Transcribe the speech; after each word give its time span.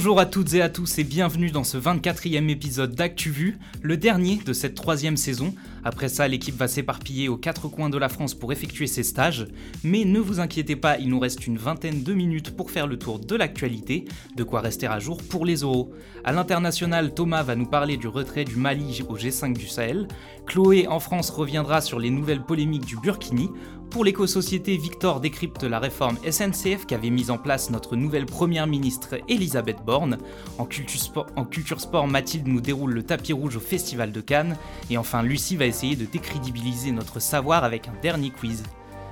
Bonjour 0.00 0.18
à 0.18 0.24
toutes 0.24 0.54
et 0.54 0.62
à 0.62 0.70
tous 0.70 0.98
et 0.98 1.04
bienvenue 1.04 1.50
dans 1.50 1.62
ce 1.62 1.76
24e 1.76 2.48
épisode 2.48 2.94
d'ActuVu, 2.94 3.58
le 3.82 3.98
dernier 3.98 4.36
de 4.36 4.54
cette 4.54 4.74
troisième 4.74 5.18
saison. 5.18 5.54
Après 5.84 6.08
ça, 6.08 6.26
l'équipe 6.26 6.56
va 6.56 6.68
s'éparpiller 6.68 7.28
aux 7.28 7.36
quatre 7.36 7.68
coins 7.68 7.90
de 7.90 7.98
la 7.98 8.08
France 8.08 8.32
pour 8.32 8.50
effectuer 8.50 8.86
ses 8.86 9.02
stages. 9.02 9.46
Mais 9.84 10.06
ne 10.06 10.18
vous 10.18 10.40
inquiétez 10.40 10.74
pas, 10.74 10.96
il 10.96 11.10
nous 11.10 11.20
reste 11.20 11.46
une 11.46 11.58
vingtaine 11.58 12.02
de 12.02 12.14
minutes 12.14 12.56
pour 12.56 12.70
faire 12.70 12.86
le 12.86 12.98
tour 12.98 13.18
de 13.18 13.36
l'actualité, 13.36 14.06
de 14.36 14.42
quoi 14.42 14.62
rester 14.62 14.86
à 14.86 14.98
jour 15.00 15.18
pour 15.22 15.44
les 15.44 15.64
oraux. 15.64 15.92
À 16.24 16.32
l'international, 16.32 17.12
Thomas 17.12 17.42
va 17.42 17.54
nous 17.54 17.66
parler 17.66 17.98
du 17.98 18.08
retrait 18.08 18.46
du 18.46 18.56
Mali 18.56 19.02
au 19.06 19.18
G5 19.18 19.52
du 19.52 19.68
Sahel. 19.68 20.08
Chloé 20.46 20.88
en 20.88 20.98
France 20.98 21.28
reviendra 21.28 21.82
sur 21.82 21.98
les 21.98 22.10
nouvelles 22.10 22.42
polémiques 22.42 22.86
du 22.86 22.96
Burkini. 22.96 23.50
Pour 23.90 24.04
l'éco-société, 24.04 24.76
Victor 24.76 25.20
décrypte 25.20 25.64
la 25.64 25.80
réforme 25.80 26.16
SNCF 26.18 26.86
qu'avait 26.86 27.10
mise 27.10 27.32
en 27.32 27.38
place 27.38 27.70
notre 27.70 27.96
nouvelle 27.96 28.24
première 28.24 28.68
ministre 28.68 29.16
Elisabeth 29.28 29.84
Borne. 29.84 30.18
En 30.58 30.64
culture, 30.64 31.80
sport, 31.80 32.06
Mathilde 32.06 32.46
nous 32.46 32.60
déroule 32.60 32.92
le 32.92 33.02
tapis 33.02 33.32
rouge 33.32 33.56
au 33.56 33.60
Festival 33.60 34.12
de 34.12 34.20
Cannes. 34.20 34.56
Et 34.90 34.96
enfin, 34.96 35.24
Lucie 35.24 35.56
va 35.56 35.66
essayer 35.66 35.96
de 35.96 36.04
décrédibiliser 36.04 36.92
notre 36.92 37.18
savoir 37.18 37.64
avec 37.64 37.88
un 37.88 37.94
dernier 38.00 38.30
quiz. 38.30 38.62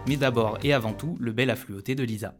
Mais 0.06 0.16
d'abord 0.16 0.58
et 0.62 0.72
avant 0.72 0.92
tout, 0.92 1.16
le 1.18 1.32
bel 1.32 1.50
affluoté 1.50 1.96
de 1.96 2.04
Lisa. 2.04 2.34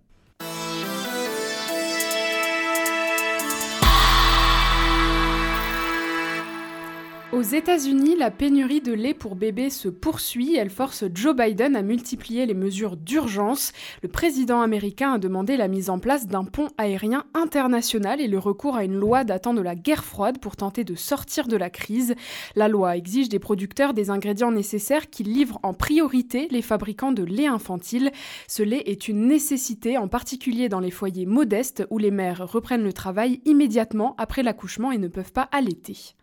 Aux 7.39 7.43
États-Unis, 7.43 8.17
la 8.17 8.33
pénurie 8.33 8.81
de 8.81 8.93
lait 8.93 9.15
pour 9.15 9.37
bébés 9.37 9.71
se 9.71 9.89
poursuit. 9.89 10.57
Elle 10.57 10.71
force 10.71 11.05
Joe 11.15 11.37
Biden 11.37 11.77
à 11.77 11.83
multiplier 11.83 12.47
les 12.47 12.55
mesures 12.55 12.97
d'urgence. 12.97 13.73
Le 14.03 14.09
président 14.09 14.61
américain 14.61 15.13
a 15.13 15.19
demandé 15.19 15.57
la 15.57 15.69
mise 15.69 15.89
en 15.89 16.01
place 16.01 16.27
d'un 16.27 16.43
pont 16.43 16.67
aérien 16.79 17.27
international 17.35 18.21
et 18.21 18.27
le 18.27 18.41
recours 18.41 18.75
à 18.75 18.83
une 18.83 18.97
loi 18.97 19.23
datant 19.23 19.55
de 19.55 19.61
la 19.61 19.77
guerre 19.77 20.03
froide 20.03 20.41
pour 20.41 20.57
tenter 20.57 20.83
de 20.83 20.97
sortir 20.97 21.47
de 21.47 21.57
la 21.57 21.71
crise. 21.71 22.17
La 22.57 22.67
loi 22.67 22.97
exige 22.97 23.29
des 23.29 23.39
producteurs 23.39 23.95
des 23.95 24.11
ingrédients 24.11 24.51
nécessaires 24.51 25.09
qui 25.09 25.23
livrent 25.23 25.61
en 25.63 25.75
priorité 25.75 26.49
les 26.51 26.61
fabricants 26.61 27.13
de 27.13 27.23
lait 27.23 27.47
infantile. 27.47 28.11
Ce 28.49 28.65
lait 28.65 28.83
est 28.87 29.07
une 29.07 29.29
nécessité, 29.29 29.97
en 29.97 30.09
particulier 30.09 30.69
dans 30.69 30.81
les 30.81 30.91
foyers 30.91 31.25
modestes 31.25 31.87
où 31.91 31.99
les 31.99 32.11
mères 32.11 32.51
reprennent 32.51 32.83
le 32.83 32.93
travail 32.93 33.41
immédiatement 33.45 34.17
après 34.19 34.43
l'accouchement 34.43 34.91
et 34.91 34.99
ne 34.99 35.07
peuvent 35.07 35.31
pas 35.31 35.49
allaiter. 35.53 36.17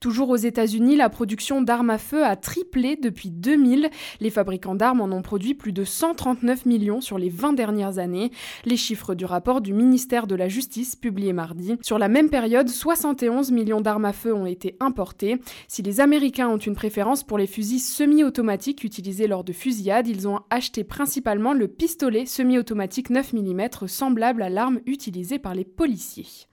Toujours 0.00 0.30
aux 0.30 0.36
États-Unis, 0.36 0.94
la 0.94 1.08
production 1.08 1.60
d'armes 1.60 1.90
à 1.90 1.98
feu 1.98 2.24
a 2.24 2.36
triplé 2.36 2.94
depuis 2.94 3.30
2000. 3.30 3.90
Les 4.20 4.30
fabricants 4.30 4.76
d'armes 4.76 5.00
en 5.00 5.10
ont 5.10 5.22
produit 5.22 5.54
plus 5.54 5.72
de 5.72 5.84
139 5.84 6.66
millions 6.66 7.00
sur 7.00 7.18
les 7.18 7.30
20 7.30 7.54
dernières 7.54 7.98
années. 7.98 8.30
Les 8.64 8.76
chiffres 8.76 9.16
du 9.16 9.24
rapport 9.24 9.60
du 9.60 9.72
ministère 9.72 10.28
de 10.28 10.36
la 10.36 10.48
Justice 10.48 10.94
publié 10.94 11.32
mardi. 11.32 11.76
Sur 11.82 11.98
la 11.98 12.06
même 12.06 12.30
période, 12.30 12.68
71 12.68 13.50
millions 13.50 13.80
d'armes 13.80 14.04
à 14.04 14.12
feu 14.12 14.32
ont 14.32 14.46
été 14.46 14.76
importées. 14.78 15.40
Si 15.66 15.82
les 15.82 16.00
Américains 16.00 16.48
ont 16.48 16.58
une 16.58 16.76
préférence 16.76 17.24
pour 17.24 17.36
les 17.36 17.48
fusils 17.48 17.80
semi-automatiques 17.80 18.84
utilisés 18.84 19.26
lors 19.26 19.42
de 19.42 19.52
fusillades, 19.52 20.06
ils 20.06 20.28
ont 20.28 20.40
acheté 20.50 20.84
principalement 20.84 21.52
le 21.52 21.66
pistolet 21.66 22.24
semi-automatique 22.24 23.10
9 23.10 23.32
mm 23.32 23.68
semblable 23.88 24.42
à 24.42 24.48
l'arme 24.48 24.78
utilisée 24.86 25.40
par 25.40 25.56
les 25.56 25.64
policiers. 25.64 26.46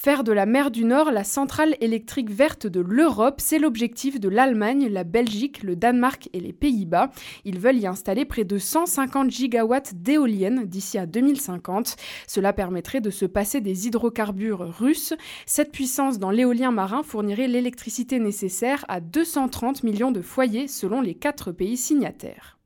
Faire 0.00 0.22
de 0.22 0.30
la 0.30 0.46
mer 0.46 0.70
du 0.70 0.84
Nord 0.84 1.10
la 1.10 1.24
centrale 1.24 1.74
électrique 1.80 2.30
verte 2.30 2.68
de 2.68 2.78
l'Europe, 2.78 3.40
c'est 3.42 3.58
l'objectif 3.58 4.20
de 4.20 4.28
l'Allemagne, 4.28 4.86
la 4.86 5.02
Belgique, 5.02 5.64
le 5.64 5.74
Danemark 5.74 6.28
et 6.32 6.38
les 6.38 6.52
Pays-Bas. 6.52 7.10
Ils 7.44 7.58
veulent 7.58 7.80
y 7.80 7.86
installer 7.88 8.24
près 8.24 8.44
de 8.44 8.58
150 8.58 9.28
gigawatts 9.28 9.96
d'éoliennes 9.96 10.66
d'ici 10.66 10.98
à 10.98 11.06
2050. 11.06 11.96
Cela 12.28 12.52
permettrait 12.52 13.00
de 13.00 13.10
se 13.10 13.26
passer 13.26 13.60
des 13.60 13.88
hydrocarbures 13.88 14.72
russes. 14.78 15.14
Cette 15.46 15.72
puissance 15.72 16.20
dans 16.20 16.30
l'éolien 16.30 16.70
marin 16.70 17.02
fournirait 17.02 17.48
l'électricité 17.48 18.20
nécessaire 18.20 18.84
à 18.86 19.00
230 19.00 19.82
millions 19.82 20.12
de 20.12 20.22
foyers 20.22 20.68
selon 20.68 21.00
les 21.00 21.16
quatre 21.16 21.50
pays 21.50 21.76
signataires 21.76 22.57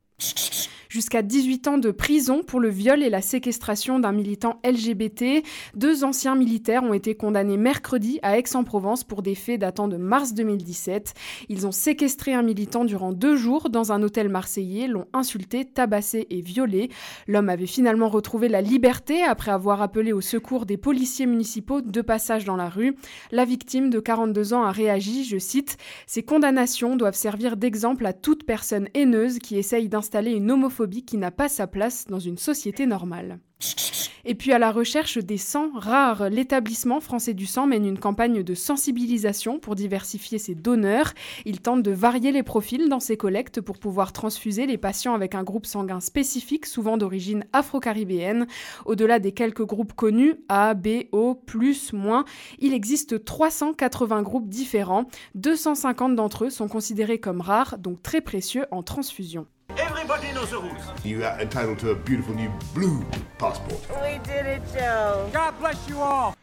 jusqu'à 0.93 1.23
18 1.23 1.67
ans 1.69 1.77
de 1.79 1.89
prison 1.89 2.43
pour 2.43 2.59
le 2.59 2.69
viol 2.69 3.01
et 3.01 3.09
la 3.09 3.23
séquestration 3.23 3.97
d'un 3.97 4.11
militant 4.11 4.59
LGBT. 4.63 5.43
Deux 5.73 6.03
anciens 6.03 6.35
militaires 6.35 6.83
ont 6.83 6.93
été 6.93 7.15
condamnés 7.15 7.57
mercredi 7.57 8.19
à 8.21 8.37
Aix-en-Provence 8.37 9.03
pour 9.03 9.23
des 9.23 9.33
faits 9.33 9.59
datant 9.59 9.87
de 9.87 9.97
mars 9.97 10.35
2017. 10.35 11.15
Ils 11.49 11.65
ont 11.65 11.71
séquestré 11.71 12.33
un 12.35 12.43
militant 12.43 12.85
durant 12.85 13.11
deux 13.11 13.35
jours 13.35 13.71
dans 13.71 13.91
un 13.91 14.03
hôtel 14.03 14.29
marseillais, 14.29 14.85
l'ont 14.85 15.07
insulté, 15.13 15.65
tabassé 15.65 16.27
et 16.29 16.41
violé. 16.41 16.91
L'homme 17.25 17.49
avait 17.49 17.65
finalement 17.65 18.07
retrouvé 18.07 18.47
la 18.47 18.61
liberté 18.61 19.23
après 19.23 19.49
avoir 19.49 19.81
appelé 19.81 20.13
au 20.13 20.21
secours 20.21 20.67
des 20.67 20.77
policiers 20.77 21.25
municipaux 21.25 21.81
de 21.81 22.01
passage 22.01 22.45
dans 22.45 22.55
la 22.55 22.69
rue. 22.69 22.95
La 23.31 23.45
victime 23.45 23.89
de 23.89 23.99
42 23.99 24.53
ans 24.53 24.63
a 24.63 24.71
réagi, 24.71 25.23
je 25.23 25.39
cite, 25.39 25.77
Ces 26.05 26.21
condamnations 26.21 26.97
doivent 26.97 27.15
servir 27.15 27.57
d'exemple 27.57 28.05
à 28.05 28.13
toute 28.13 28.45
personne 28.45 28.89
haineuse 28.93 29.39
qui 29.39 29.57
essaye 29.57 29.89
d'installer 30.03 30.31
une 30.31 30.51
homophobie 30.51 31.05
qui 31.05 31.15
n'a 31.15 31.31
pas 31.31 31.47
sa 31.47 31.65
place 31.65 32.07
dans 32.07 32.19
une 32.19 32.37
société 32.37 32.85
normale. 32.85 33.39
Et 34.25 34.35
puis 34.35 34.51
à 34.51 34.59
la 34.59 34.71
recherche 34.71 35.17
des 35.17 35.37
sangs 35.37 35.71
rares, 35.73 36.29
l'établissement 36.29 36.99
français 36.99 37.33
du 37.33 37.45
sang 37.45 37.67
mène 37.67 37.85
une 37.85 37.99
campagne 37.99 38.43
de 38.43 38.53
sensibilisation 38.53 39.59
pour 39.59 39.75
diversifier 39.75 40.39
ses 40.39 40.55
donneurs. 40.55 41.13
Il 41.45 41.61
tente 41.61 41.83
de 41.83 41.91
varier 41.91 42.33
les 42.33 42.43
profils 42.43 42.89
dans 42.89 42.99
ses 42.99 43.15
collectes 43.15 43.61
pour 43.61 43.77
pouvoir 43.77 44.11
transfuser 44.11 44.65
les 44.65 44.77
patients 44.77 45.13
avec 45.13 45.35
un 45.35 45.43
groupe 45.43 45.65
sanguin 45.65 46.01
spécifique, 46.01 46.65
souvent 46.65 46.97
d'origine 46.97 47.45
afro-caribéenne. 47.53 48.47
Au-delà 48.85 49.19
des 49.19 49.31
quelques 49.31 49.65
groupes 49.65 49.93
connus, 49.93 50.35
A, 50.49 50.73
B, 50.73 51.05
O, 51.13 51.35
plus, 51.35 51.93
moins, 51.93 52.25
il 52.59 52.73
existe 52.73 53.23
380 53.23 54.21
groupes 54.21 54.49
différents. 54.49 55.05
250 55.35 56.15
d'entre 56.15 56.45
eux 56.45 56.49
sont 56.49 56.67
considérés 56.67 57.19
comme 57.19 57.39
rares, 57.39 57.77
donc 57.77 58.01
très 58.03 58.19
précieux 58.19 58.65
en 58.71 58.83
transfusion. 58.83 59.47
Everybody 59.93 60.33
knows 60.33 60.49
the 60.49 60.57
rules. 60.57 61.05
You 61.05 61.23
are 61.23 61.39
entitled 61.39 61.77
to 61.79 61.91
a 61.91 61.95
beautiful 61.95 62.33
new 62.33 62.49
blue 62.73 63.05
passport. 63.37 63.79
We 64.01 64.17
did 64.23 64.47
it, 64.47 64.61
Joe. 64.73 65.29
God 65.31 65.53
bless 65.59 65.87
you 65.87 66.01
all. 66.01 66.33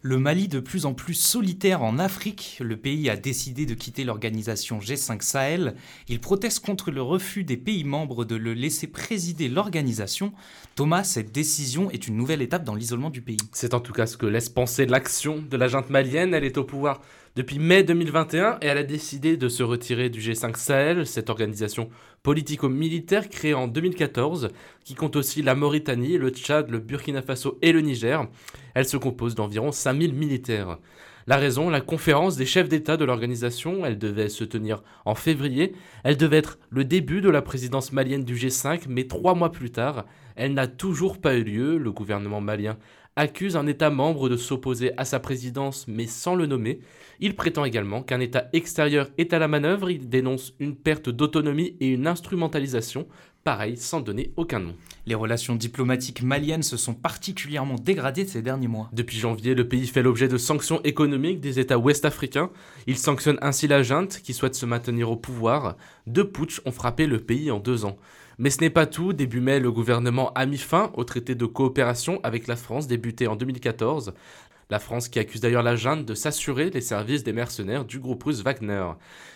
Le 0.00 0.18
Mali 0.18 0.48
de 0.48 0.60
plus 0.60 0.86
en 0.86 0.94
plus 0.94 1.14
solitaire 1.14 1.82
en 1.82 1.98
Afrique, 1.98 2.58
le 2.60 2.76
pays 2.76 3.10
a 3.10 3.16
décidé 3.16 3.66
de 3.66 3.74
quitter 3.74 4.04
l'organisation 4.04 4.78
G5 4.78 5.20
Sahel. 5.20 5.74
Il 6.08 6.20
proteste 6.20 6.64
contre 6.64 6.90
le 6.90 7.02
refus 7.02 7.44
des 7.44 7.56
pays 7.56 7.84
membres 7.84 8.24
de 8.24 8.36
le 8.36 8.54
laisser 8.54 8.86
présider 8.86 9.48
l'organisation. 9.48 10.32
Thomas, 10.74 11.04
cette 11.04 11.32
décision 11.32 11.90
est 11.90 12.06
une 12.06 12.16
nouvelle 12.16 12.40
étape 12.40 12.64
dans 12.64 12.74
l'isolement 12.74 13.10
du 13.10 13.20
pays. 13.20 13.36
C'est 13.52 13.74
en 13.74 13.80
tout 13.80 13.92
cas 13.92 14.06
ce 14.06 14.16
que 14.16 14.26
laisse 14.26 14.48
penser 14.48 14.86
l'action 14.86 15.42
de 15.50 15.56
la 15.56 15.68
junte 15.68 15.90
malienne. 15.90 16.32
Elle 16.34 16.44
est 16.44 16.56
au 16.56 16.64
pouvoir 16.64 17.00
depuis 17.36 17.58
mai 17.58 17.82
2021 17.82 18.58
et 18.62 18.66
elle 18.66 18.78
a 18.78 18.82
décidé 18.82 19.36
de 19.36 19.50
se 19.50 19.62
retirer 19.62 20.08
du 20.08 20.20
G5 20.20 20.56
Sahel, 20.56 21.06
cette 21.06 21.28
organisation 21.28 21.90
politico-militaire 22.22 23.28
créée 23.28 23.52
en 23.52 23.68
2014 23.68 24.48
qui 24.84 24.94
compte 24.94 25.16
aussi 25.16 25.42
la 25.42 25.54
Mauritanie, 25.54 26.16
le 26.16 26.30
Tchad, 26.30 26.70
le 26.70 26.78
Burkina 26.78 27.20
Faso 27.20 27.58
et 27.60 27.72
le 27.72 27.82
Niger. 27.82 28.26
Elle 28.74 28.86
se 28.88 28.96
compose 28.96 29.34
d'environ 29.34 29.70
5000 29.70 30.14
militaires. 30.14 30.78
La 31.26 31.36
raison, 31.36 31.68
la 31.68 31.82
conférence 31.82 32.36
des 32.36 32.46
chefs 32.46 32.70
d'État 32.70 32.96
de 32.96 33.04
l'organisation, 33.04 33.84
elle 33.84 33.98
devait 33.98 34.30
se 34.30 34.44
tenir 34.44 34.82
en 35.04 35.14
février, 35.14 35.74
elle 36.04 36.16
devait 36.16 36.38
être 36.38 36.58
le 36.70 36.84
début 36.84 37.20
de 37.20 37.28
la 37.28 37.42
présidence 37.42 37.92
malienne 37.92 38.24
du 38.24 38.36
G5, 38.36 38.84
mais 38.88 39.08
trois 39.08 39.34
mois 39.34 39.52
plus 39.52 39.70
tard, 39.70 40.06
elle 40.36 40.54
n'a 40.54 40.68
toujours 40.68 41.20
pas 41.20 41.34
eu 41.34 41.42
lieu. 41.42 41.76
Le 41.76 41.92
gouvernement 41.92 42.40
malien 42.40 42.78
accuse 43.16 43.56
un 43.56 43.66
État 43.66 43.90
membre 43.90 44.28
de 44.28 44.36
s'opposer 44.36 44.92
à 44.98 45.04
sa 45.04 45.18
présidence 45.18 45.86
mais 45.88 46.06
sans 46.06 46.34
le 46.34 46.46
nommer. 46.46 46.80
Il 47.18 47.34
prétend 47.34 47.64
également 47.64 48.02
qu'un 48.02 48.20
État 48.20 48.48
extérieur 48.52 49.08
est 49.16 49.32
à 49.32 49.38
la 49.38 49.48
manœuvre, 49.48 49.90
il 49.90 50.08
dénonce 50.08 50.54
une 50.60 50.76
perte 50.76 51.08
d'autonomie 51.08 51.74
et 51.80 51.88
une 51.88 52.06
instrumentalisation, 52.06 53.06
pareil 53.42 53.78
sans 53.78 54.00
donner 54.00 54.32
aucun 54.36 54.58
nom. 54.58 54.74
Les 55.06 55.14
relations 55.14 55.54
diplomatiques 55.54 56.22
maliennes 56.22 56.62
se 56.62 56.76
sont 56.76 56.92
particulièrement 56.92 57.76
dégradées 57.76 58.26
ces 58.26 58.42
derniers 58.42 58.68
mois. 58.68 58.90
Depuis 58.92 59.16
janvier, 59.16 59.54
le 59.54 59.66
pays 59.66 59.86
fait 59.86 60.02
l'objet 60.02 60.28
de 60.28 60.36
sanctions 60.36 60.82
économiques 60.82 61.40
des 61.40 61.58
États 61.58 61.78
ouest-africains. 61.78 62.50
Il 62.86 62.98
sanctionne 62.98 63.38
ainsi 63.40 63.66
la 63.66 63.82
junte 63.82 64.20
qui 64.22 64.34
souhaite 64.34 64.56
se 64.56 64.66
maintenir 64.66 65.10
au 65.10 65.16
pouvoir. 65.16 65.76
Deux 66.06 66.28
putschs 66.28 66.60
ont 66.66 66.72
frappé 66.72 67.06
le 67.06 67.20
pays 67.20 67.50
en 67.50 67.60
deux 67.60 67.86
ans. 67.86 67.96
Mais 68.38 68.50
ce 68.50 68.60
n'est 68.60 68.70
pas 68.70 68.86
tout. 68.86 69.12
Début 69.12 69.40
mai, 69.40 69.60
le 69.60 69.72
gouvernement 69.72 70.32
a 70.34 70.44
mis 70.44 70.58
fin 70.58 70.90
au 70.94 71.04
traité 71.04 71.34
de 71.34 71.46
coopération 71.46 72.20
avec 72.22 72.46
la 72.46 72.56
France 72.56 72.86
débuté 72.86 73.26
en 73.26 73.36
2014. 73.36 74.12
La 74.68 74.80
France 74.80 75.08
qui 75.08 75.20
accuse 75.20 75.40
d'ailleurs 75.40 75.62
la 75.62 75.76
junte 75.76 76.04
de 76.04 76.14
s'assurer 76.14 76.70
les 76.70 76.80
services 76.80 77.22
des 77.22 77.32
mercenaires 77.32 77.84
du 77.84 78.00
groupe 78.00 78.24
russe 78.24 78.42
Wagner. 78.42 78.84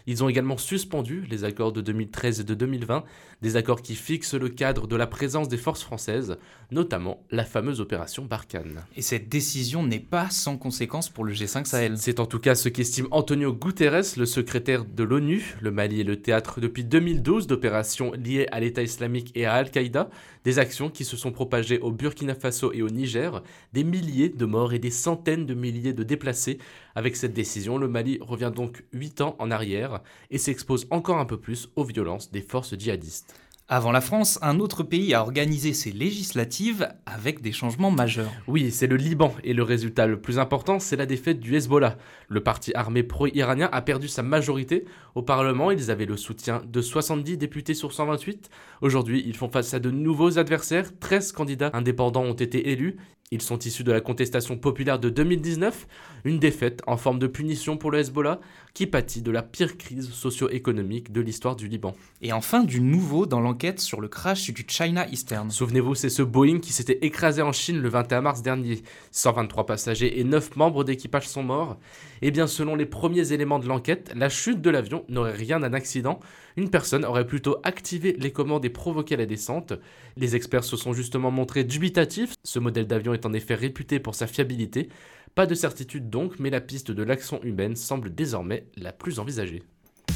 Ils 0.09 0.25
ont 0.25 0.29
également 0.29 0.57
suspendu 0.57 1.25
les 1.31 1.45
accords 1.45 1.73
de 1.73 1.81
2013 1.81 2.41
et 2.41 2.45
de 2.45 2.55
2020, 2.55 3.05
des 3.41 3.55
accords 3.55 3.81
qui 3.81 3.95
fixent 3.95 4.35
le 4.35 4.49
cadre 4.49 4.89
de 4.89 4.97
la 4.97 5.07
présence 5.07 5.47
des 5.47 5.57
forces 5.57 5.85
françaises, 5.85 6.37
notamment 6.73 7.23
la 7.31 7.45
fameuse 7.45 7.81
opération 7.81 8.25
Barkhane. 8.25 8.85
Et 8.97 9.03
cette 9.03 9.29
décision 9.29 9.85
n'est 9.85 10.01
pas 10.01 10.31
sans 10.31 10.57
conséquence 10.57 11.09
pour 11.09 11.23
le 11.23 11.33
G5 11.33 11.65
Sahel. 11.65 11.97
C'est 11.97 12.19
en 12.19 12.27
tout 12.27 12.41
cas 12.41 12.57
ce 12.57 12.69
qu'estime 12.69 13.07
Antonio 13.13 13.53
Guterres, 13.53 14.17
le 14.17 14.27
secrétaire 14.27 14.85
de 14.85 15.05
l'ONU. 15.05 15.55
Le 15.61 15.71
Mali 15.71 16.01
est 16.01 16.05
le 16.05 16.21
théâtre 16.21 16.61
depuis 16.61 16.83
2012 16.83 17.47
d'opérations 17.47 18.11
liées 18.15 18.49
à 18.51 18.59
l'État 18.59 18.83
islamique 18.83 19.31
et 19.37 19.47
à 19.47 19.55
Al-Qaïda, 19.55 20.11
des 20.43 20.59
actions 20.59 20.91
qui 20.91 21.05
se 21.05 21.17
sont 21.17 21.31
propagées 21.31 21.79
au 21.79 21.93
Burkina 21.93 22.35
Faso 22.35 22.73
et 22.73 22.83
au 22.83 22.91
Niger, 22.91 23.45
des 23.73 23.85
milliers 23.85 24.31
de 24.31 24.45
morts 24.45 24.73
et 24.73 24.81
des 24.81 24.91
centaines 24.91 25.20
de 25.25 25.55
milliers 25.55 25.93
de 25.93 26.03
déplacés. 26.03 26.59
Avec 26.95 27.17
cette 27.17 27.35
décision, 27.35 27.79
le 27.79 27.89
Mali 27.89 28.19
revient 28.21 28.53
donc 28.55 28.85
8 28.93 29.21
ans 29.21 29.37
en 29.39 29.51
arrière 29.51 30.01
et 30.31 30.39
s'expose 30.39 30.87
encore 30.91 31.19
un 31.19 31.27
peu 31.27 31.39
plus 31.39 31.69
aux 31.77 31.85
violences 31.85 32.31
des 32.31 32.43
forces 32.43 32.77
djihadistes. 32.77 33.35
Avant 33.73 33.93
la 33.93 34.01
France, 34.01 34.37
un 34.43 34.59
autre 34.59 34.83
pays 34.83 35.15
a 35.15 35.23
organisé 35.23 35.75
ses 35.75 35.93
législatives 35.93 36.89
avec 37.07 37.41
des 37.41 37.53
changements 37.53 37.93
majeurs. 37.93 38.33
Oui, 38.49 38.73
c'est 38.73 38.89
le 38.89 38.97
Liban, 38.97 39.33
et 39.45 39.55
le 39.55 39.63
résultat 39.63 40.09
le 40.09 40.21
plus 40.21 40.41
important, 40.41 40.81
c'est 40.81 40.97
la 40.97 41.07
défaite 41.07 41.39
du 41.39 41.55
Hezbollah. 41.55 41.97
Le 42.29 42.43
parti 42.43 42.73
armé 42.75 43.05
pro-iranien 43.05 43.69
a 43.71 43.81
perdu 43.81 44.09
sa 44.09 44.25
majorité. 44.25 44.87
Au 45.15 45.23
Parlement, 45.23 45.71
ils 45.71 45.93
avaient 45.93 46.05
le 46.05 46.17
soutien 46.17 46.63
de 46.67 46.83
70 46.83 47.37
députés 47.37 47.75
sur 47.75 47.93
128. 47.93 48.51
Aujourd'hui, 48.81 49.23
ils 49.25 49.37
font 49.37 49.49
face 49.49 49.73
à 49.73 49.79
de 49.79 49.93
nouveaux 49.93 50.37
adversaires. 50.37 50.91
13 50.99 51.31
candidats 51.31 51.71
indépendants 51.73 52.25
ont 52.25 52.33
été 52.33 52.73
élus. 52.73 52.97
Ils 53.33 53.43
sont 53.43 53.59
issus 53.61 53.85
de 53.85 53.93
la 53.93 54.01
contestation 54.01 54.59
populaire 54.59 54.99
de 54.99 55.09
2019, 55.09 55.87
une 56.25 56.41
défaite 56.41 56.83
en 56.89 56.97
forme 56.97 57.21
de 57.21 57.29
punition 57.29 57.77
pour 57.77 57.93
le 57.93 58.01
Hezbollah 58.01 58.41
qui 58.75 58.89
pâtit 58.89 59.23
de 59.23 59.31
la 59.31 59.45
pire 59.45 59.79
crise 59.79 60.11
socio-économique 60.11 61.13
de 61.13 61.21
l'histoire 61.21 61.55
du 61.55 61.69
Liban. 61.69 61.95
Et 62.23 62.33
enfin, 62.33 62.65
du 62.65 62.81
nouveau 62.81 63.27
dans 63.27 63.39
l'enquête 63.39 63.79
sur 63.79 64.01
le 64.01 64.09
crash 64.09 64.51
du 64.51 64.65
China 64.67 65.07
Eastern. 65.11 65.49
Souvenez-vous, 65.49 65.95
c'est 65.95 66.09
ce 66.09 66.23
Boeing 66.23 66.59
qui 66.59 66.73
s'était 66.73 66.99
écrasé 67.03 67.41
en 67.41 67.53
Chine 67.53 67.81
le 67.81 67.89
21 67.89 68.21
mars 68.21 68.43
dernier. 68.43 68.83
123 69.13 69.65
passagers 69.65 70.19
et 70.19 70.25
9 70.25 70.57
membres 70.57 70.83
d'équipage 70.83 71.29
sont 71.29 71.45
morts. 71.45 71.79
Et 72.23 72.29
eh 72.29 72.31
bien, 72.33 72.49
selon 72.49 72.75
les 72.75 72.87
premiers 72.87 73.33
éléments 73.33 73.61
de 73.61 73.69
l'enquête, 73.69 74.13
la 74.17 74.29
chute 74.29 74.61
de 74.61 74.71
l'avion 74.71 75.05
n'aurait 75.09 75.35
rien 75.35 75.61
d'un 75.61 75.73
accident. 75.73 76.19
Une 76.57 76.71
personne 76.71 77.05
aurait 77.05 77.27
plutôt 77.27 77.59
activé 77.63 78.17
les 78.19 78.33
commandes 78.33 78.65
et 78.65 78.71
provoqué 78.71 79.17
la 79.17 79.27
descente. 79.27 79.73
Les 80.17 80.37
experts 80.37 80.65
se 80.65 80.77
sont 80.77 80.93
justement 80.93 81.31
montrés 81.31 81.65
dubitatifs. 81.65 82.35
Ce 82.45 82.59
modèle 82.59 82.87
d'avion 82.87 83.15
est 83.15 83.27
en 83.27 83.33
effet 83.33 83.55
réputé 83.55 83.99
pour 84.01 84.15
sa 84.15 84.27
fiabilité. 84.27 84.89
Pas 85.35 85.47
de 85.47 85.55
certitude 85.55 86.11
donc, 86.11 86.39
mais 86.39 86.51
la 86.51 86.61
piste 86.61 86.91
de 86.91 87.03
l'action 87.03 87.41
humaine 87.43 87.77
semble 87.77 88.15
désormais 88.15 88.67
la 88.77 88.93
plus 88.93 89.19
envisagée. 89.19 89.63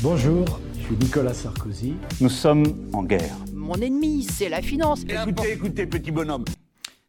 Bonjour, 0.03 0.45
je 0.77 0.87
suis 0.87 0.97
Nicolas 0.97 1.35
Sarkozy. 1.35 1.95
Nous 2.21 2.29
sommes 2.29 2.65
en 2.93 3.05
guerre. 3.05 3.37
Mon 3.53 3.77
ennemi, 3.77 4.25
c'est 4.25 4.49
la 4.49 4.61
finance. 4.61 5.05
Écoutez, 5.09 5.53
écoutez, 5.53 5.87
petit 5.87 6.11
bonhomme. 6.11 6.45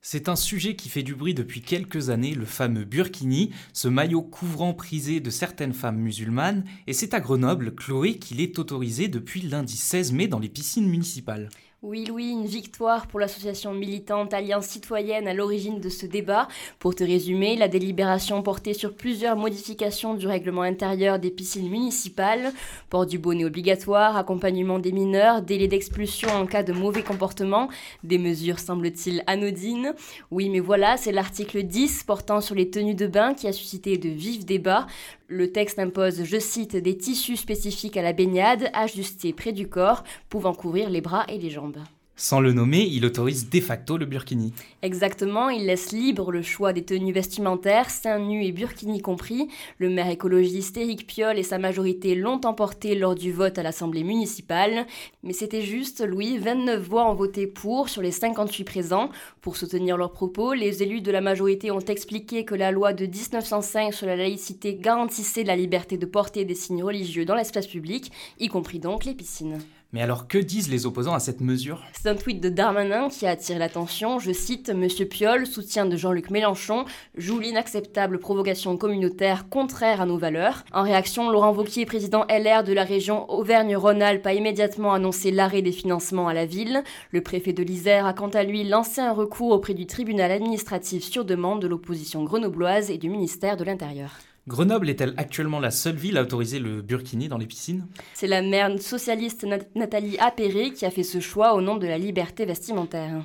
C'est 0.07 0.29
un 0.29 0.35
sujet 0.35 0.75
qui 0.75 0.89
fait 0.89 1.01
du 1.01 1.15
bruit 1.15 1.33
depuis 1.33 1.61
quelques 1.61 2.11
années, 2.11 2.35
le 2.35 2.45
fameux 2.45 2.83
burkini, 2.83 3.49
ce 3.73 3.87
maillot 3.87 4.21
couvrant 4.21 4.75
prisé 4.75 5.19
de 5.19 5.31
certaines 5.31 5.73
femmes 5.73 5.97
musulmanes, 5.97 6.63
et 6.85 6.93
c'est 6.93 7.15
à 7.15 7.19
Grenoble, 7.19 7.73
Chloé, 7.73 8.19
qu'il 8.19 8.39
est 8.39 8.59
autorisé 8.59 9.07
depuis 9.07 9.41
lundi 9.41 9.77
16 9.77 10.11
mai 10.11 10.27
dans 10.27 10.37
les 10.37 10.47
piscines 10.47 10.87
municipales. 10.87 11.49
Oui, 11.87 12.03
Louis, 12.05 12.31
une 12.31 12.47
victoire 12.47 13.05
pour 13.05 13.19
l'association 13.19 13.71
militante 13.71 14.33
Alliance 14.33 14.65
citoyenne 14.65 15.27
à 15.27 15.35
l'origine 15.35 15.79
de 15.79 15.89
ce 15.89 16.07
débat. 16.07 16.47
Pour 16.79 16.95
te 16.95 17.03
résumer, 17.03 17.55
la 17.55 17.67
délibération 17.67 18.41
portait 18.41 18.73
sur 18.73 18.95
plusieurs 18.95 19.35
modifications 19.35 20.15
du 20.15 20.25
règlement 20.25 20.63
intérieur 20.63 21.19
des 21.19 21.29
piscines 21.29 21.69
municipales, 21.69 22.51
port 22.89 23.05
du 23.05 23.19
bonnet 23.19 23.45
obligatoire, 23.45 24.17
accompagnement 24.17 24.79
des 24.79 24.91
mineurs, 24.91 25.43
délai 25.43 25.67
d'expulsion 25.67 26.29
en 26.29 26.47
cas 26.47 26.63
de 26.63 26.73
mauvais 26.73 27.03
comportement, 27.03 27.69
des 28.03 28.17
mesures 28.17 28.57
semble-t-il 28.57 29.21
anodines. 29.27 29.93
Oui, 30.31 30.49
mais 30.49 30.61
voilà, 30.61 30.97
c'est 30.97 31.11
l'article 31.11 31.61
10 31.61 32.03
portant 32.05 32.41
sur 32.41 32.55
les 32.55 32.71
tenues 32.71 32.95
de 32.95 33.05
bain 33.05 33.35
qui 33.35 33.47
a 33.47 33.53
suscité 33.53 33.99
de 33.99 34.09
vifs 34.09 34.43
débats. 34.43 34.87
Le 35.27 35.51
texte 35.51 35.79
impose, 35.79 36.23
je 36.23 36.37
cite, 36.37 36.75
des 36.75 36.97
tissus 36.97 37.37
spécifiques 37.37 37.97
à 37.97 38.03
la 38.03 38.13
baignade, 38.13 38.69
ajustés 38.73 39.33
près 39.33 39.53
du 39.53 39.67
corps, 39.67 40.03
pouvant 40.29 40.53
couvrir 40.53 40.89
les 40.89 41.01
bras 41.01 41.25
et 41.29 41.39
les 41.39 41.49
jambes. 41.49 41.79
Sans 42.17 42.39
le 42.39 42.53
nommer, 42.53 42.87
il 42.89 43.05
autorise 43.05 43.49
de 43.49 43.59
facto 43.59 43.97
le 43.97 44.05
burkini. 44.05 44.53
Exactement, 44.81 45.49
il 45.49 45.65
laisse 45.65 45.91
libre 45.91 46.31
le 46.31 46.41
choix 46.41 46.71
des 46.71 46.85
tenues 46.85 47.11
vestimentaires, 47.11 47.89
seins 47.89 48.19
nus 48.19 48.45
et 48.45 48.53
burkini 48.53 49.01
compris. 49.01 49.49
Le 49.79 49.89
maire 49.89 50.09
écologiste 50.09 50.77
Éric 50.77 51.07
Piolle 51.07 51.37
et 51.37 51.43
sa 51.43 51.57
majorité 51.57 52.15
l'ont 52.15 52.39
emporté 52.45 52.95
lors 52.95 53.15
du 53.15 53.33
vote 53.33 53.57
à 53.57 53.63
l'Assemblée 53.63 54.05
municipale. 54.05 54.87
Mais 55.23 55.33
c'était 55.33 55.61
juste, 55.61 56.07
Louis, 56.07 56.37
29 56.37 56.81
voix 56.81 57.11
ont 57.11 57.15
voté 57.15 57.47
pour 57.47 57.89
sur 57.89 58.01
les 58.01 58.11
58 58.11 58.63
présents. 58.63 59.09
Pour 59.41 59.57
soutenir 59.57 59.97
leurs 59.97 60.13
propos, 60.13 60.53
les 60.53 60.83
élus 60.83 61.01
de 61.01 61.11
la 61.11 61.19
majorité 61.19 61.69
ont 61.69 61.79
expliqué 61.79 62.45
que 62.45 62.55
la 62.55 62.71
loi 62.71 62.93
de 62.93 63.07
1905 63.07 63.93
sur 63.93 64.07
la 64.07 64.15
laïcité 64.15 64.75
garantissait 64.75 65.43
la 65.43 65.57
liberté 65.57 65.97
de 65.97 66.05
porter 66.05 66.45
des 66.45 66.55
signes 66.55 66.83
religieux 66.83 67.25
dans 67.25 67.35
l'espace 67.35 67.67
public, 67.67 68.09
y 68.39 68.47
compris 68.47 68.79
donc 68.79 69.03
les 69.03 69.15
piscines. 69.15 69.59
Mais 69.95 70.01
alors 70.01 70.27
que 70.27 70.37
disent 70.37 70.69
les 70.69 70.85
opposants 70.85 71.13
à 71.13 71.21
cette 71.21 71.39
mesure? 71.39 71.81
C'est 71.93 72.09
un 72.09 72.15
tweet 72.15 72.41
de 72.41 72.49
Darmanin 72.49 73.07
qui 73.07 73.25
a 73.25 73.29
attiré 73.29 73.57
l'attention. 73.57 74.19
Je 74.19 74.33
cite 74.33 74.69
Monsieur 74.69 75.05
Piolle, 75.05 75.47
soutien 75.47 75.85
de 75.85 75.95
Jean-Luc 75.95 76.31
Mélenchon, 76.31 76.83
joue 77.15 77.39
l'inacceptable 77.39 78.19
provocation 78.19 78.75
communautaire 78.75 79.47
contraire 79.47 80.01
à 80.01 80.05
nos 80.05 80.17
valeurs. 80.17 80.65
En 80.73 80.83
réaction, 80.83 81.29
Laurent 81.29 81.53
Vauquier, 81.53 81.85
président 81.85 82.25
LR 82.27 82.65
de 82.65 82.73
la 82.73 82.83
région 82.83 83.31
Auvergne-Rhône-Alpes, 83.31 84.27
a 84.27 84.33
immédiatement 84.33 84.91
annoncé 84.91 85.31
l'arrêt 85.31 85.61
des 85.61 85.71
financements 85.71 86.27
à 86.27 86.33
la 86.33 86.45
ville. 86.45 86.83
Le 87.11 87.21
préfet 87.21 87.53
de 87.53 87.63
l'Isère 87.63 88.05
a 88.05 88.11
quant 88.11 88.27
à 88.27 88.43
lui 88.43 88.65
lancé 88.65 88.99
un 88.99 89.13
recours 89.13 89.51
auprès 89.51 89.75
du 89.75 89.85
tribunal 89.85 90.29
administratif 90.29 91.05
sur 91.05 91.23
demande 91.23 91.61
de 91.61 91.67
l'opposition 91.67 92.25
grenobloise 92.25 92.91
et 92.91 92.97
du 92.97 93.09
ministère 93.09 93.55
de 93.55 93.63
l'Intérieur. 93.63 94.11
Grenoble 94.47 94.91
est-elle 94.91 95.15
actuellement 95.17 95.59
la 95.59 95.71
seule 95.71 95.95
ville 95.95 96.19
à 96.19 96.21
autoriser 96.21 96.59
le 96.59 96.83
burkini 96.83 97.27
dans 97.27 97.39
les 97.39 97.47
piscines? 97.47 97.87
C'est 98.13 98.27
la 98.27 98.43
maire 98.43 98.79
socialiste 98.79 99.47
Nathalie 99.73 100.19
Appéré 100.19 100.71
qui 100.71 100.85
a 100.85 100.91
fait 100.91 101.01
ce 101.01 101.19
choix 101.19 101.55
au 101.55 101.61
nom 101.61 101.77
de 101.77 101.87
la 101.87 101.97
liberté 101.97 102.45
vestimentaire. 102.45 103.23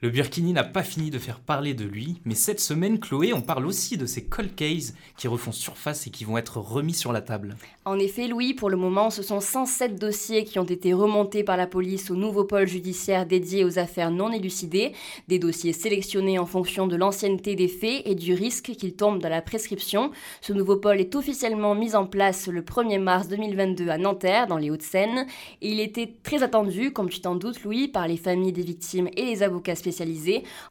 Le 0.00 0.10
Burkini 0.10 0.52
n'a 0.52 0.62
pas 0.62 0.84
fini 0.84 1.10
de 1.10 1.18
faire 1.18 1.40
parler 1.40 1.74
de 1.74 1.84
lui, 1.84 2.20
mais 2.24 2.36
cette 2.36 2.60
semaine, 2.60 3.00
Chloé, 3.00 3.32
on 3.32 3.40
parle 3.40 3.66
aussi 3.66 3.96
de 3.96 4.06
ces 4.06 4.22
cold 4.22 4.54
cases 4.54 4.94
qui 5.16 5.26
refont 5.26 5.50
surface 5.50 6.06
et 6.06 6.10
qui 6.10 6.22
vont 6.22 6.38
être 6.38 6.58
remis 6.58 6.94
sur 6.94 7.12
la 7.12 7.20
table. 7.20 7.56
En 7.84 7.98
effet, 7.98 8.28
Louis, 8.28 8.54
pour 8.54 8.70
le 8.70 8.76
moment, 8.76 9.10
ce 9.10 9.24
sont 9.24 9.40
107 9.40 9.98
dossiers 9.98 10.44
qui 10.44 10.60
ont 10.60 10.64
été 10.64 10.92
remontés 10.92 11.42
par 11.42 11.56
la 11.56 11.66
police 11.66 12.12
au 12.12 12.14
nouveau 12.14 12.44
pôle 12.44 12.68
judiciaire 12.68 13.26
dédié 13.26 13.64
aux 13.64 13.80
affaires 13.80 14.12
non 14.12 14.30
élucidées, 14.30 14.92
des 15.26 15.40
dossiers 15.40 15.72
sélectionnés 15.72 16.38
en 16.38 16.46
fonction 16.46 16.86
de 16.86 16.94
l'ancienneté 16.94 17.56
des 17.56 17.66
faits 17.66 18.02
et 18.04 18.14
du 18.14 18.34
risque 18.34 18.76
qu'ils 18.78 18.94
tombent 18.94 19.18
dans 19.18 19.28
la 19.28 19.42
prescription. 19.42 20.12
Ce 20.42 20.52
nouveau 20.52 20.76
pôle 20.76 21.00
est 21.00 21.16
officiellement 21.16 21.74
mis 21.74 21.96
en 21.96 22.06
place 22.06 22.46
le 22.46 22.62
1er 22.62 23.00
mars 23.00 23.26
2022 23.26 23.88
à 23.88 23.98
Nanterre, 23.98 24.46
dans 24.46 24.58
les 24.58 24.70
Hauts-de-Seine, 24.70 25.26
et 25.60 25.72
il 25.72 25.80
était 25.80 26.14
très 26.22 26.44
attendu, 26.44 26.92
comme 26.92 27.10
tu 27.10 27.20
t'en 27.20 27.34
doutes, 27.34 27.64
Louis, 27.64 27.88
par 27.88 28.06
les 28.06 28.16
familles 28.16 28.52
des 28.52 28.62
victimes 28.62 29.08
et 29.16 29.24
les 29.24 29.42
avocats 29.42 29.74
spécialisés 29.74 29.87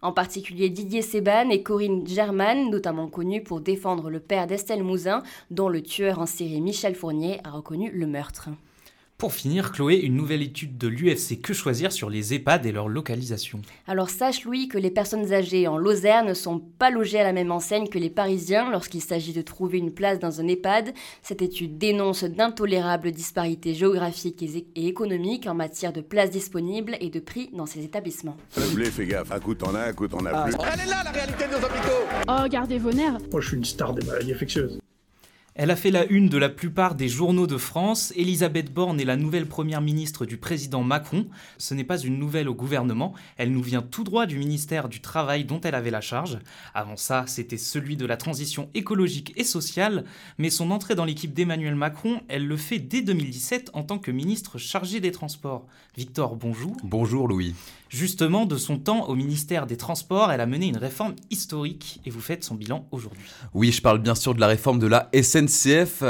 en 0.02 0.12
particulier 0.12 0.70
Didier 0.70 1.02
Seban 1.02 1.50
et 1.50 1.64
Corinne 1.64 2.08
German, 2.08 2.70
notamment 2.70 3.08
connus 3.08 3.44
pour 3.44 3.62
défendre 3.62 4.10
le 4.10 4.20
père 4.20 4.48
d'Estelle 4.48 4.84
Mouzin, 4.84 5.24
dont 5.52 5.70
le 5.70 5.82
tueur 5.82 6.20
en 6.20 6.26
série 6.26 6.62
Michel 6.62 6.96
Fournier 6.96 7.40
a 7.44 7.52
reconnu 7.52 7.92
le 7.92 8.08
meurtre. 8.08 8.50
Pour 9.18 9.34
finir, 9.34 9.72
Chloé, 9.72 9.96
une 9.96 10.16
nouvelle 10.16 10.44
étude 10.44 10.78
de 10.78 10.88
l'UFC 10.88 11.42
Que 11.42 11.52
choisir 11.52 11.92
sur 11.92 12.08
les 12.08 12.36
EHPAD 12.36 12.68
et 12.68 12.72
leur 12.72 12.88
localisation. 12.88 13.64
Alors 13.88 14.12
sache 14.12 14.44
Louis 14.44 14.68
que 14.68 14.78
les 14.78 14.92
personnes 14.92 15.34
âgées 15.34 15.68
en 15.68 15.80
Lozère 15.80 16.24
ne 16.24 16.36
sont 16.36 16.60
pas 16.60 16.92
logées 16.92 17.20
à 17.20 17.24
la 17.24 17.34
même 17.34 17.52
enseigne 17.52 17.90
que 17.90 17.98
les 17.98 18.12
Parisiens 18.12 18.70
lorsqu'il 18.70 19.02
s'agit 19.02 19.34
de 19.34 19.42
trouver 19.42 19.80
une 19.80 19.92
place 19.92 20.20
dans 20.20 20.40
un 20.40 20.48
EHPAD. 20.48 20.94
Cette 21.24 21.42
étude 21.42 21.80
dénonce 21.80 22.26
d'intolérables 22.26 23.12
disparités 23.12 23.74
géographiques 23.74 24.44
et 24.44 24.88
économiques 24.88 25.48
en 25.48 25.56
matière 25.56 25.94
de 25.94 26.02
places 26.02 26.30
disponibles 26.30 26.96
et 27.02 27.10
de 27.10 27.20
prix 27.20 27.50
dans 27.54 27.66
ces 27.66 27.84
établissements. 27.84 28.38
fais 28.52 29.08
gaffe, 29.08 29.32
un 29.32 29.40
coup 29.40 29.56
t'en 29.56 29.74
as, 29.74 29.86
un 29.88 29.94
coup 29.94 30.08
t'en 30.08 30.24
as 30.28 30.32
ah. 30.32 30.44
plus. 30.44 30.54
Elle 30.74 30.82
est 30.82 30.92
là 30.92 31.02
la 31.04 31.10
réalité 31.10 31.46
de 31.46 31.54
nos 31.54 31.58
hôpitaux 31.58 32.06
Oh, 32.28 32.48
gardez 32.48 32.78
vos 32.78 32.92
nerfs 32.92 33.18
Moi 33.32 33.42
je 33.42 33.48
suis 33.48 33.58
une 33.58 33.66
star 33.66 33.96
des 33.96 34.06
maladies 34.06 34.34
infectieuses. 34.34 34.78
Elle 35.60 35.72
a 35.72 35.76
fait 35.76 35.90
la 35.90 36.06
une 36.06 36.30
de 36.30 36.38
la 36.38 36.50
plupart 36.50 36.94
des 36.94 37.10
journaux 37.10 37.48
de 37.48 37.58
France. 37.58 38.14
Elisabeth 38.16 38.72
Borne 38.72 39.00
est 39.00 39.06
la 39.06 39.18
nouvelle 39.18 39.48
première 39.48 39.82
ministre 39.82 40.28
du 40.28 40.38
président 40.38 40.84
Macron. 40.84 41.26
Ce 41.58 41.74
n'est 41.74 41.84
pas 41.84 41.98
une 41.98 42.20
nouvelle 42.20 42.48
au 42.48 42.54
gouvernement, 42.54 43.16
elle 43.38 43.52
nous 43.52 43.64
vient 43.64 43.82
tout 43.82 44.04
droit 44.04 44.28
du 44.28 44.38
ministère 44.38 44.88
du 44.88 45.02
Travail 45.02 45.46
dont 45.46 45.60
elle 45.62 45.74
avait 45.74 45.90
la 45.90 46.00
charge. 46.00 46.38
Avant 46.76 46.96
ça, 46.96 47.24
c'était 47.26 47.58
celui 47.58 47.98
de 47.98 48.06
la 48.06 48.18
transition 48.18 48.70
écologique 48.76 49.34
et 49.36 49.44
sociale, 49.44 50.06
mais 50.38 50.52
son 50.52 50.70
entrée 50.70 50.94
dans 50.94 51.06
l'équipe 51.06 51.34
d'Emmanuel 51.34 51.74
Macron, 51.74 52.22
elle 52.28 52.46
le 52.46 52.56
fait 52.56 52.78
dès 52.78 53.02
2017 53.02 53.72
en 53.74 53.82
tant 53.82 53.98
que 53.98 54.12
ministre 54.12 54.60
chargé 54.60 55.00
des 55.00 55.12
Transports. 55.12 55.66
Victor, 55.98 56.36
bonjour. 56.36 56.78
Bonjour 56.84 57.28
Louis. 57.28 57.56
Justement, 57.90 58.46
de 58.46 58.58
son 58.58 58.78
temps 58.78 59.08
au 59.08 59.16
ministère 59.16 59.66
des 59.66 59.78
Transports, 59.78 60.32
elle 60.32 60.42
a 60.42 60.46
mené 60.46 60.68
une 60.68 60.78
réforme 60.78 61.16
historique 61.32 62.02
et 62.06 62.10
vous 62.10 62.20
faites 62.20 62.44
son 62.44 62.56
bilan 62.56 62.86
aujourd'hui. 62.92 63.24
Oui, 63.54 63.72
je 63.72 63.82
parle 63.82 64.00
bien 64.00 64.14
sûr 64.14 64.36
de 64.36 64.42
la 64.42 64.48
réforme 64.48 64.78
de 64.78 64.88
la 64.88 65.10
SNCF, 65.14 65.47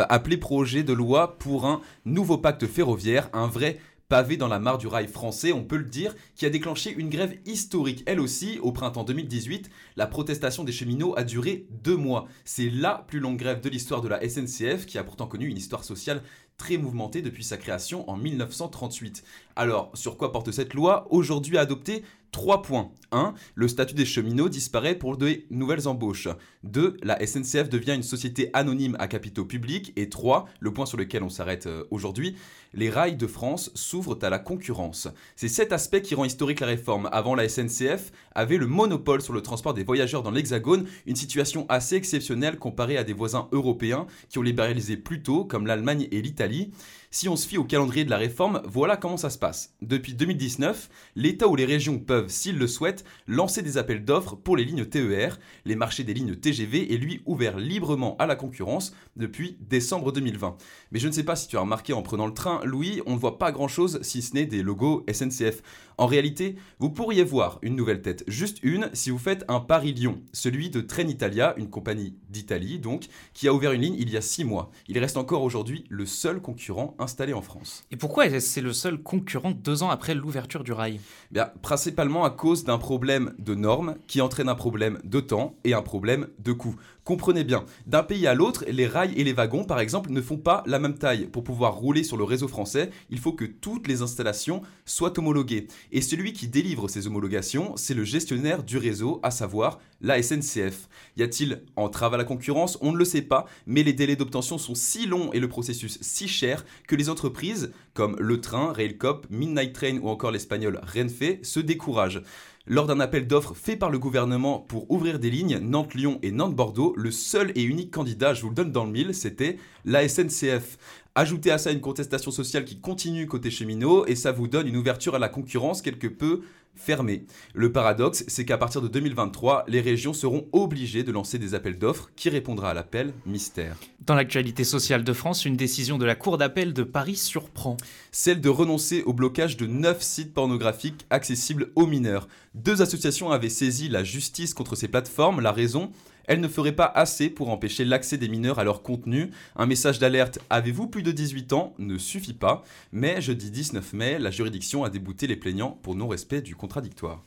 appelée 0.10 0.38
projet 0.38 0.84
de 0.84 0.94
loi 0.94 1.38
pour 1.38 1.65
un 1.65 1.82
nouveau 2.06 2.38
pacte 2.38 2.65
ferroviaire, 2.67 3.29
un 3.34 3.48
vrai 3.48 3.79
pavé 4.10 4.38
dans 4.38 4.48
la 4.48 4.60
mare 4.60 4.77
du 4.77 4.88
rail 4.88 5.08
français, 5.08 5.51
on 5.51 5.63
peut 5.63 5.77
le 5.77 5.84
dire, 5.84 6.15
qui 6.36 6.46
a 6.46 6.50
déclenché 6.50 6.94
une 6.94 7.10
grève 7.10 7.38
historique. 7.46 8.03
Elle 8.06 8.20
aussi, 8.20 8.58
au 8.62 8.72
printemps 8.72 9.03
2018, 9.03 9.70
la 9.98 10.08
protestation 10.08 10.63
des 10.63 10.72
cheminots 10.72 11.13
a 11.17 11.24
duré 11.24 11.67
deux 11.84 11.98
mois. 11.98 12.27
C'est 12.46 12.70
la 12.70 13.06
plus 13.08 13.20
longue 13.20 13.38
grève 13.38 13.62
de 13.62 13.70
l'histoire 13.70 14.01
de 14.01 14.08
la 14.08 14.22
SNCF, 14.27 14.86
qui 14.86 14.98
a 14.98 15.03
pourtant 15.03 15.27
connu 15.27 15.48
une 15.48 15.58
histoire 15.58 15.84
sociale 15.84 16.24
très 16.58 16.77
mouvementée 16.77 17.22
depuis 17.22 17.44
sa 17.44 17.58
création 17.58 18.10
en 18.10 18.17
1938. 18.17 19.24
Alors, 19.56 19.91
sur 19.94 20.17
quoi 20.17 20.32
porte 20.32 20.51
cette 20.51 20.74
loi? 20.74 21.06
Aujourd'hui 21.12 21.58
adoptée 21.58 22.03
3 22.31 22.62
points. 22.62 22.91
1. 23.12 23.34
Le 23.55 23.67
statut 23.67 23.96
des 23.96 24.05
cheminots 24.05 24.50
disparaît 24.50 24.96
pour 24.96 25.17
de 25.17 25.43
nouvelles 25.50 25.88
embauches. 25.88 26.27
2. 26.63 26.98
La 27.03 27.25
SNCF 27.25 27.69
devient 27.69 27.96
une 27.96 28.03
société 28.03 28.50
anonyme 28.53 28.98
à 29.00 29.07
capitaux 29.07 29.46
publics. 29.46 29.93
Et 29.96 30.10
3. 30.10 30.48
Le 30.60 30.74
point 30.74 30.86
sur 30.86 30.98
lequel 30.98 31.24
on 31.24 31.29
s'arrête 31.29 31.67
euh, 31.67 31.86
aujourd'hui. 31.89 32.36
Les 32.74 32.89
rails 32.89 33.15
de 33.15 33.27
France 33.27 33.72
s'ouvrent 33.75 34.19
à 34.22 34.29
la 34.29 34.39
concurrence. 34.39 35.07
C'est 35.36 35.48
cet 35.48 35.72
aspect 35.72 36.01
qui 36.01 36.15
rend 36.15 36.25
historique 36.25 36.60
la 36.60 36.67
réforme. 36.67 37.10
Avant, 37.12 37.34
la 37.34 37.48
SNCF 37.48 38.12
avait 38.36 38.57
le 38.57 38.67
monopole 38.67 39.22
sur 39.22 39.34
le 39.34 39.41
transport 39.41 39.74
des 39.74 39.84
voyageurs 39.84 40.22
dans 40.22 40.31
l'Hexagone, 40.31 40.86
une 41.05 41.15
situation 41.15 41.65
assez 41.69 41.96
exceptionnelle 41.96 42.60
comparée 42.60 42.98
à 42.98 43.03
des 43.03 43.13
voisins 43.13 43.48
européens 43.51 44.05
qui 44.29 44.38
ont 44.38 44.43
libéralisé 44.43 44.98
plus 44.98 45.24
tôt, 45.24 45.46
comme 45.46 45.65
l'Allemagne 45.65 46.07
et 46.12 46.22
l'Italie. 46.22 46.72
Si 47.09 47.29
on 47.29 47.37
se 47.37 47.47
fie 47.47 47.57
au 47.57 47.63
calendrier 47.63 48.03
de 48.03 48.09
la 48.09 48.17
réforme, 48.17 48.61
voilà 48.65 48.97
comment 48.97 49.15
ça 49.15 49.29
se 49.29 49.37
passe. 49.37 49.73
Depuis 49.81 50.13
2019, 50.13 50.89
l'État 51.15 51.47
ou 51.47 51.55
les 51.55 51.63
régions 51.63 51.99
peuvent, 51.99 52.27
s'ils 52.27 52.57
le 52.57 52.67
souhaitent, 52.67 53.05
lancer 53.27 53.61
des 53.61 53.77
appels 53.77 54.03
d'offres 54.03 54.35
pour 54.35 54.57
les 54.57 54.65
lignes 54.65 54.85
TER. 54.85 55.39
Les 55.63 55.77
marchés 55.77 56.03
des 56.03 56.13
lignes 56.13 56.35
TGV 56.35 56.93
est 56.93 56.97
lui 56.97 57.21
ouvert 57.25 57.57
librement 57.57 58.17
à 58.17 58.25
la 58.25 58.35
concurrence 58.35 58.93
depuis 59.15 59.57
décembre 59.61 60.11
2020. 60.11 60.57
Mais 60.91 60.99
je 60.99 61.07
ne 61.07 61.13
sais 61.13 61.23
pas 61.23 61.37
si 61.37 61.47
tu 61.47 61.55
as 61.55 61.61
remarqué 61.61 61.93
en 61.93 62.01
prenant 62.01 62.27
le 62.27 62.33
train, 62.33 62.59
Louis, 62.65 63.01
on 63.05 63.13
ne 63.13 63.19
voit 63.19 63.37
pas 63.37 63.53
grand-chose 63.53 63.99
si 64.01 64.21
ce 64.21 64.33
n'est 64.33 64.45
des 64.45 64.61
logos 64.61 65.05
SNCF. 65.09 65.63
En 65.97 66.07
réalité, 66.07 66.57
vous 66.79 66.89
pourriez 66.89 67.23
voir 67.23 67.57
une 67.61 67.75
nouvelle 67.75 68.01
tête, 68.01 68.23
juste 68.27 68.59
une, 68.61 68.89
si 68.93 69.09
vous 69.09 69.17
faites 69.17 69.45
un 69.47 69.61
Paris-Lyon, 69.61 70.21
celui 70.33 70.69
de 70.69 70.81
Trenitalia, 70.81 71.55
une 71.57 71.69
compagnie 71.69 72.15
d'Italie 72.29 72.79
donc, 72.79 73.07
qui 73.33 73.47
a 73.47 73.53
ouvert 73.53 73.71
une 73.71 73.81
ligne 73.81 73.95
il 73.97 74.11
y 74.11 74.17
a 74.17 74.21
six 74.21 74.43
mois. 74.43 74.71
Il 74.87 74.99
reste 74.99 75.17
encore 75.17 75.41
aujourd'hui 75.41 75.85
le 75.89 76.05
seul 76.05 76.41
concurrent 76.41 76.95
installé 77.00 77.34
en 77.34 77.42
France. 77.42 77.84
Et 77.92 77.98
pourquoi 77.98 78.39
c'est 78.39 78.62
le 78.62 78.74
seul 78.74 79.01
concurrent 79.01 79.51
deux 79.51 79.84
ans 79.84 79.89
après 79.89 80.16
l'ouverture 80.16 80.63
du 80.63 80.72
rail? 80.72 81.00
Bien, 81.32 81.51
Principalement 81.62 82.24
à 82.24 82.30
cause 82.30 82.63
d'un 82.63 82.77
problème 82.77 83.34
de 83.39 83.56
normes 83.56 83.96
qui 84.08 84.22
entraîne 84.22 84.50
un 84.50 84.56
problème 84.56 85.00
de 85.04 85.20
temps 85.20 85.56
et 85.63 85.74
un 85.74 85.82
problème 85.82 86.27
de 86.39 86.54
coût. 86.54 86.75
Comprenez 87.07 87.45
bien, 87.45 87.63
d'un 87.85 88.03
pays 88.03 88.27
à 88.27 88.33
l'autre, 88.33 88.65
les 88.67 88.85
rails 88.85 89.13
et 89.15 89.23
les 89.23 89.31
wagons, 89.31 89.63
par 89.63 89.79
exemple, 89.79 90.11
ne 90.11 90.19
font 90.19 90.35
pas 90.35 90.61
la 90.65 90.77
même 90.77 90.97
taille. 90.97 91.27
Pour 91.27 91.41
pouvoir 91.41 91.75
rouler 91.75 92.03
sur 92.03 92.17
le 92.17 92.25
réseau 92.25 92.49
français, 92.49 92.89
il 93.09 93.17
faut 93.17 93.31
que 93.31 93.45
toutes 93.45 93.87
les 93.87 94.01
installations 94.01 94.61
soient 94.83 95.17
homologuées. 95.17 95.67
Et 95.93 96.01
celui 96.01 96.33
qui 96.33 96.49
délivre 96.49 96.89
ces 96.89 97.07
homologations, 97.07 97.77
c'est 97.77 97.93
le 97.93 98.03
gestionnaire 98.03 98.61
du 98.61 98.77
réseau, 98.77 99.21
à 99.23 99.31
savoir 99.31 99.79
la 100.01 100.21
SNCF. 100.21 100.89
Y 101.15 101.23
a-t-il 101.23 101.61
entrave 101.77 102.13
à 102.13 102.17
la 102.17 102.25
concurrence? 102.25 102.77
On 102.81 102.91
ne 102.91 102.97
le 102.97 103.05
sait 103.05 103.21
pas, 103.21 103.45
mais 103.65 103.83
les 103.83 103.93
délais 103.93 104.17
d'obtention 104.17 104.57
sont 104.57 104.75
si 104.75 105.05
longs 105.05 105.31
et 105.31 105.39
le 105.39 105.47
processus 105.47 105.99
si 106.01 106.27
cher 106.27 106.65
que 106.89 106.95
les 106.97 107.07
entreprises, 107.07 107.71
comme 107.93 108.17
Le 108.19 108.41
Train, 108.41 108.73
Railcop, 108.73 109.27
Midnight 109.29 109.71
Train 109.71 109.99
ou 109.99 110.09
encore 110.09 110.31
l'espagnol 110.31 110.81
Renfe, 110.83 111.41
se 111.41 111.61
découragent. 111.61 112.21
Lors 112.69 112.86
d'un 112.86 113.00
appel 113.00 113.27
d'offres 113.27 113.55
fait 113.55 113.77
par 113.77 113.89
le 113.89 113.97
gouvernement 113.97 114.59
pour 114.59 114.91
ouvrir 114.91 115.19
des 115.19 115.29
lignes 115.29 115.57
Nantes-Lyon 115.59 116.19
et 116.21 116.31
Nantes-Bordeaux, 116.31 116.93
le 116.97 117.12
seul 117.12 117.53
et 117.55 117.63
unique 117.63 117.91
candidat, 117.91 118.33
je 118.33 118.41
vous 118.41 118.50
le 118.50 118.55
donne 118.55 118.74
dans 118.74 118.83
le 118.83 118.91
mille, 118.91 119.15
c'était 119.15 119.55
la 119.86 120.05
SNCF. 120.05 120.77
Ajoutez 121.15 121.50
à 121.50 121.59
ça 121.59 121.71
une 121.71 121.79
contestation 121.79 122.29
sociale 122.29 122.65
qui 122.65 122.81
continue 122.81 123.25
côté 123.25 123.51
cheminots 123.51 124.05
et 124.05 124.15
ça 124.15 124.33
vous 124.33 124.50
donne 124.50 124.67
une 124.67 124.75
ouverture 124.75 125.15
à 125.15 125.19
la 125.19 125.29
concurrence 125.29 125.81
quelque 125.81 126.07
peu 126.07 126.41
fermée. 126.77 127.25
Le 127.53 127.72
paradoxe, 127.72 128.24
c'est 128.27 128.46
qu'à 128.46 128.57
partir 128.57 128.81
de 128.81 128.88
2023, 128.88 129.65
les 129.67 129.81
régions 129.81 130.13
seront 130.13 130.48
obligées 130.53 131.03
de 131.03 131.12
lancer 131.12 131.38
des 131.38 131.53
appels 131.53 131.77
d'offres 131.77 132.10
qui 132.15 132.29
répondra 132.29 132.72
à 132.72 132.74
l'appel? 132.74 133.13
Mystère. 133.25 133.77
Dans 134.05 134.15
l'actualité 134.15 134.63
sociale 134.63 135.03
de 135.03 135.13
France, 135.13 135.46
une 135.46 135.57
décision 135.57 135.98
de 135.98 136.05
la 136.05 136.15
Cour 136.15 136.38
d'appel 136.38 136.74
de 136.74 136.84
Paris 136.84 137.17
surprend. 137.17 137.77
Celle 138.12 138.39
de 138.39 138.50
renoncer 138.50 139.03
au 139.03 139.13
blocage 139.13 139.57
de 139.57 139.67
9 139.67 140.01
sites 140.01 140.34
pornographiques 140.34 141.05
accessibles 141.10 141.72
aux 141.75 141.88
mineurs. 141.88 142.27
Deux 142.55 142.81
associations 142.81 143.31
avaient 143.31 143.50
saisi 143.50 143.89
la 143.89 144.03
justice 144.03 144.53
contre 144.53 144.75
ces 144.75 144.88
plateformes. 144.88 145.41
La 145.41 145.51
raison? 145.51 145.91
Elle 146.27 146.41
ne 146.41 146.48
ferait 146.48 146.74
pas 146.74 146.91
assez 146.93 147.29
pour 147.29 147.50
empêcher 147.50 147.86
l'accès 147.86 148.17
des 148.17 148.27
mineurs 148.27 148.60
à 148.60 148.63
leur 148.63 148.84
contenu. 148.84 149.31
Un 149.55 149.65
message 149.65 149.98
d'alerte 149.98 150.39
Avez-vous 150.50 150.88
plus 150.88 151.03
de 151.03 151.12
18 151.12 151.53
ans? 151.53 151.74
Ne 151.79 151.98
suffit 151.98 152.34
pas. 152.34 152.63
Mais 152.91 153.22
jeudi 153.22 153.50
19 153.50 153.93
mai, 153.93 154.19
la 154.19 154.29
juridiction 154.29 154.84
a 154.84 154.89
débouté 154.89 155.25
les 155.25 155.38
plaignants 155.38 155.79
pour 155.81 155.96
non-respect 155.96 156.41
du 156.41 156.55
contradictoire. 156.55 157.24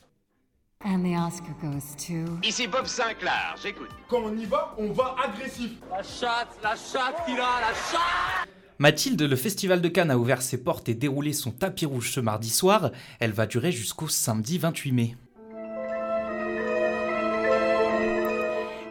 Ici 2.43 2.67
Bob 2.67 2.87
Sinclair, 2.87 3.55
j'écoute. 3.63 3.91
Quand 4.09 4.23
on 4.23 4.37
y 4.37 4.45
va, 4.47 4.75
on 4.79 4.93
va 4.93 5.15
agressif. 5.23 5.73
La 5.91 6.03
chatte, 6.03 6.59
la 6.63 6.75
chatte 6.75 7.25
qu'il 7.27 7.35
a, 7.35 7.61
la 7.61 7.75
chatte 7.75 8.49
Mathilde, 8.79 9.21
le 9.21 9.37
Festival 9.37 9.83
de 9.83 9.89
Cannes 9.89 10.11
a 10.11 10.17
ouvert 10.17 10.41
ses 10.41 10.57
portes 10.57 10.89
et 10.89 10.95
déroulé 10.95 11.35
son 11.35 11.51
tapis 11.51 11.85
rouge 11.85 12.13
ce 12.13 12.21
mardi 12.21 12.49
soir. 12.49 12.93
Elle 13.19 13.33
va 13.33 13.45
durer 13.45 13.73
jusqu'au 13.73 14.09
samedi 14.09 14.57
28 14.57 14.93
mai. 14.93 15.17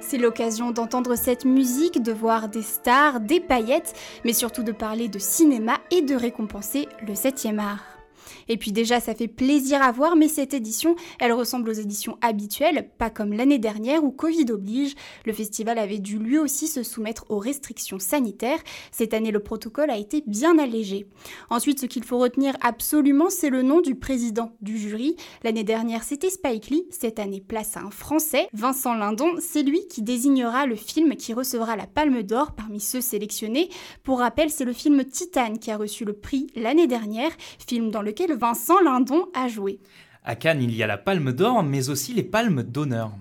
C'est 0.09 0.17
l'occasion 0.17 0.71
d'entendre 0.71 1.15
cette 1.15 1.45
musique, 1.45 2.01
de 2.01 2.11
voir 2.11 2.49
des 2.49 2.63
stars, 2.63 3.19
des 3.19 3.39
paillettes, 3.39 3.93
mais 4.25 4.33
surtout 4.33 4.63
de 4.63 4.71
parler 4.71 5.07
de 5.07 5.19
cinéma 5.19 5.77
et 5.91 6.01
de 6.01 6.15
récompenser 6.15 6.87
le 7.05 7.13
7e 7.13 7.59
art. 7.59 7.98
Et 8.47 8.57
puis 8.57 8.71
déjà, 8.71 8.99
ça 8.99 9.15
fait 9.15 9.27
plaisir 9.27 9.81
à 9.81 9.91
voir, 9.91 10.15
mais 10.15 10.27
cette 10.27 10.53
édition, 10.53 10.95
elle 11.19 11.33
ressemble 11.33 11.69
aux 11.69 11.73
éditions 11.73 12.17
habituelles, 12.21 12.89
pas 12.97 13.09
comme 13.09 13.33
l'année 13.33 13.59
dernière 13.59 14.03
où 14.03 14.11
Covid 14.11 14.51
oblige. 14.51 14.95
Le 15.25 15.33
festival 15.33 15.77
avait 15.77 15.99
dû 15.99 16.17
lui 16.17 16.37
aussi 16.37 16.67
se 16.67 16.83
soumettre 16.83 17.25
aux 17.29 17.39
restrictions 17.39 17.99
sanitaires. 17.99 18.59
Cette 18.91 19.13
année, 19.13 19.31
le 19.31 19.39
protocole 19.39 19.89
a 19.89 19.97
été 19.97 20.23
bien 20.27 20.57
allégé. 20.57 21.07
Ensuite, 21.49 21.79
ce 21.79 21.85
qu'il 21.85 22.03
faut 22.03 22.17
retenir 22.17 22.55
absolument, 22.61 23.29
c'est 23.29 23.49
le 23.49 23.61
nom 23.61 23.81
du 23.81 23.95
président 23.95 24.51
du 24.61 24.77
jury. 24.77 25.15
L'année 25.43 25.63
dernière, 25.63 26.03
c'était 26.03 26.29
Spike 26.29 26.69
Lee. 26.69 26.85
Cette 26.89 27.19
année, 27.19 27.41
place 27.41 27.77
à 27.77 27.81
un 27.81 27.91
Français, 27.91 28.47
Vincent 28.53 28.93
Lindon. 28.93 29.35
C'est 29.39 29.63
lui 29.63 29.87
qui 29.87 30.01
désignera 30.01 30.65
le 30.65 30.75
film 30.75 31.15
qui 31.15 31.33
recevra 31.33 31.75
la 31.75 31.87
Palme 31.87 32.23
d'Or 32.23 32.53
parmi 32.53 32.79
ceux 32.79 33.01
sélectionnés. 33.01 33.69
Pour 34.03 34.19
rappel, 34.19 34.49
c'est 34.49 34.65
le 34.65 34.73
film 34.73 35.03
Titane 35.05 35.59
qui 35.59 35.71
a 35.71 35.77
reçu 35.77 36.05
le 36.05 36.13
prix 36.13 36.47
l'année 36.55 36.87
dernière, 36.87 37.31
film 37.65 37.91
dans 37.91 38.01
lequel 38.01 38.18
Vincent 38.27 38.79
Lindon 38.81 39.27
a 39.33 39.47
joué. 39.47 39.79
À 40.25 40.35
Cannes, 40.35 40.61
il 40.61 40.75
y 40.75 40.83
a 40.83 40.87
la 40.87 40.97
Palme 40.97 41.31
d'Or, 41.31 41.63
mais 41.63 41.89
aussi 41.89 42.13
les 42.13 42.23
Palmes 42.23 42.61
d'Honneur. 42.61 43.11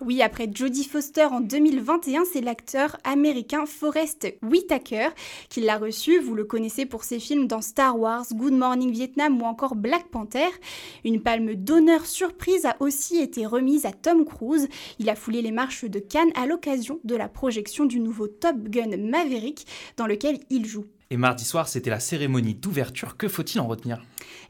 Oui, 0.00 0.20
après 0.20 0.50
Jodie 0.52 0.84
Foster 0.84 1.26
en 1.26 1.40
2021, 1.40 2.24
c'est 2.30 2.40
l'acteur 2.40 2.96
américain 3.04 3.66
Forrest 3.66 4.26
Whitaker 4.42 5.10
qui 5.48 5.60
l'a 5.60 5.78
reçu. 5.78 6.18
Vous 6.18 6.34
le 6.34 6.44
connaissez 6.44 6.86
pour 6.86 7.04
ses 7.04 7.20
films 7.20 7.46
dans 7.46 7.60
Star 7.60 7.98
Wars, 7.98 8.26
Good 8.32 8.52
Morning 8.52 8.90
Vietnam 8.90 9.40
ou 9.40 9.44
encore 9.44 9.76
Black 9.76 10.08
Panther. 10.08 10.48
Une 11.04 11.22
palme 11.22 11.54
d'honneur 11.54 12.04
surprise 12.04 12.66
a 12.66 12.76
aussi 12.80 13.20
été 13.20 13.46
remise 13.46 13.86
à 13.86 13.92
Tom 13.92 14.24
Cruise. 14.24 14.68
Il 14.98 15.08
a 15.08 15.14
foulé 15.14 15.42
les 15.42 15.52
marches 15.52 15.84
de 15.84 16.00
Cannes 16.00 16.32
à 16.34 16.46
l'occasion 16.46 16.98
de 17.04 17.14
la 17.14 17.28
projection 17.28 17.84
du 17.84 18.00
nouveau 18.00 18.26
Top 18.26 18.56
Gun 18.64 18.96
Maverick 18.96 19.66
dans 19.96 20.06
lequel 20.06 20.40
il 20.50 20.66
joue. 20.66 20.86
Et 21.12 21.16
mardi 21.16 21.44
soir, 21.44 21.66
c'était 21.66 21.90
la 21.90 21.98
cérémonie 21.98 22.54
d'ouverture. 22.54 23.16
Que 23.16 23.26
faut-il 23.26 23.60
en 23.60 23.66
retenir? 23.66 24.00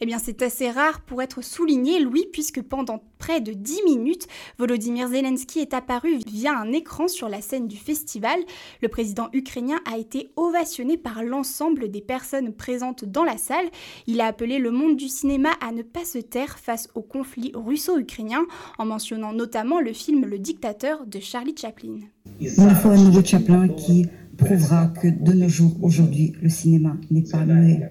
Eh 0.02 0.04
bien, 0.06 0.18
c'est 0.18 0.42
assez 0.42 0.70
rare 0.70 1.00
pour 1.00 1.22
être 1.22 1.42
souligné, 1.42 2.00
Louis, 2.00 2.26
puisque 2.30 2.60
pendant 2.60 3.02
près 3.18 3.40
de 3.40 3.54
10 3.54 3.82
minutes, 3.86 4.26
Volodymyr 4.58 5.08
Zelensky 5.08 5.60
est 5.60 5.72
apparu 5.72 6.18
via 6.26 6.58
un 6.58 6.70
écran 6.72 7.08
sur 7.08 7.30
la 7.30 7.40
scène 7.40 7.66
du 7.66 7.78
festival. 7.78 8.38
Le 8.82 8.88
président 8.88 9.30
ukrainien 9.32 9.78
a 9.90 9.96
été 9.96 10.32
ovationné 10.36 10.98
par 10.98 11.24
l'ensemble 11.24 11.90
des 11.90 12.02
personnes 12.02 12.52
présentes 12.52 13.06
dans 13.06 13.24
la 13.24 13.38
salle. 13.38 13.70
Il 14.06 14.20
a 14.20 14.26
appelé 14.26 14.58
le 14.58 14.70
monde 14.70 14.96
du 14.96 15.08
cinéma 15.08 15.52
à 15.62 15.72
ne 15.72 15.82
pas 15.82 16.04
se 16.04 16.18
taire 16.18 16.58
face 16.58 16.88
au 16.94 17.00
conflit 17.00 17.52
russo-ukrainien, 17.54 18.44
en 18.76 18.84
mentionnant 18.84 19.32
notamment 19.32 19.80
le 19.80 19.94
film 19.94 20.26
Le 20.26 20.38
dictateur 20.38 21.06
de 21.06 21.20
Charlie 21.20 21.54
Chaplin. 21.58 22.00
Il 22.38 22.50
faut 22.50 22.90
un 22.90 23.02
nouveau 23.02 23.24
Chaplin 23.24 23.66
qui 23.68 24.06
prouvera 24.40 24.88
que 24.88 25.08
de 25.08 25.32
nos 25.32 25.48
jours, 25.48 25.76
aujourd'hui, 25.82 26.32
le 26.40 26.48
cinéma 26.48 26.96
n'est 27.10 27.22
pas 27.22 27.44
muet. 27.44 27.90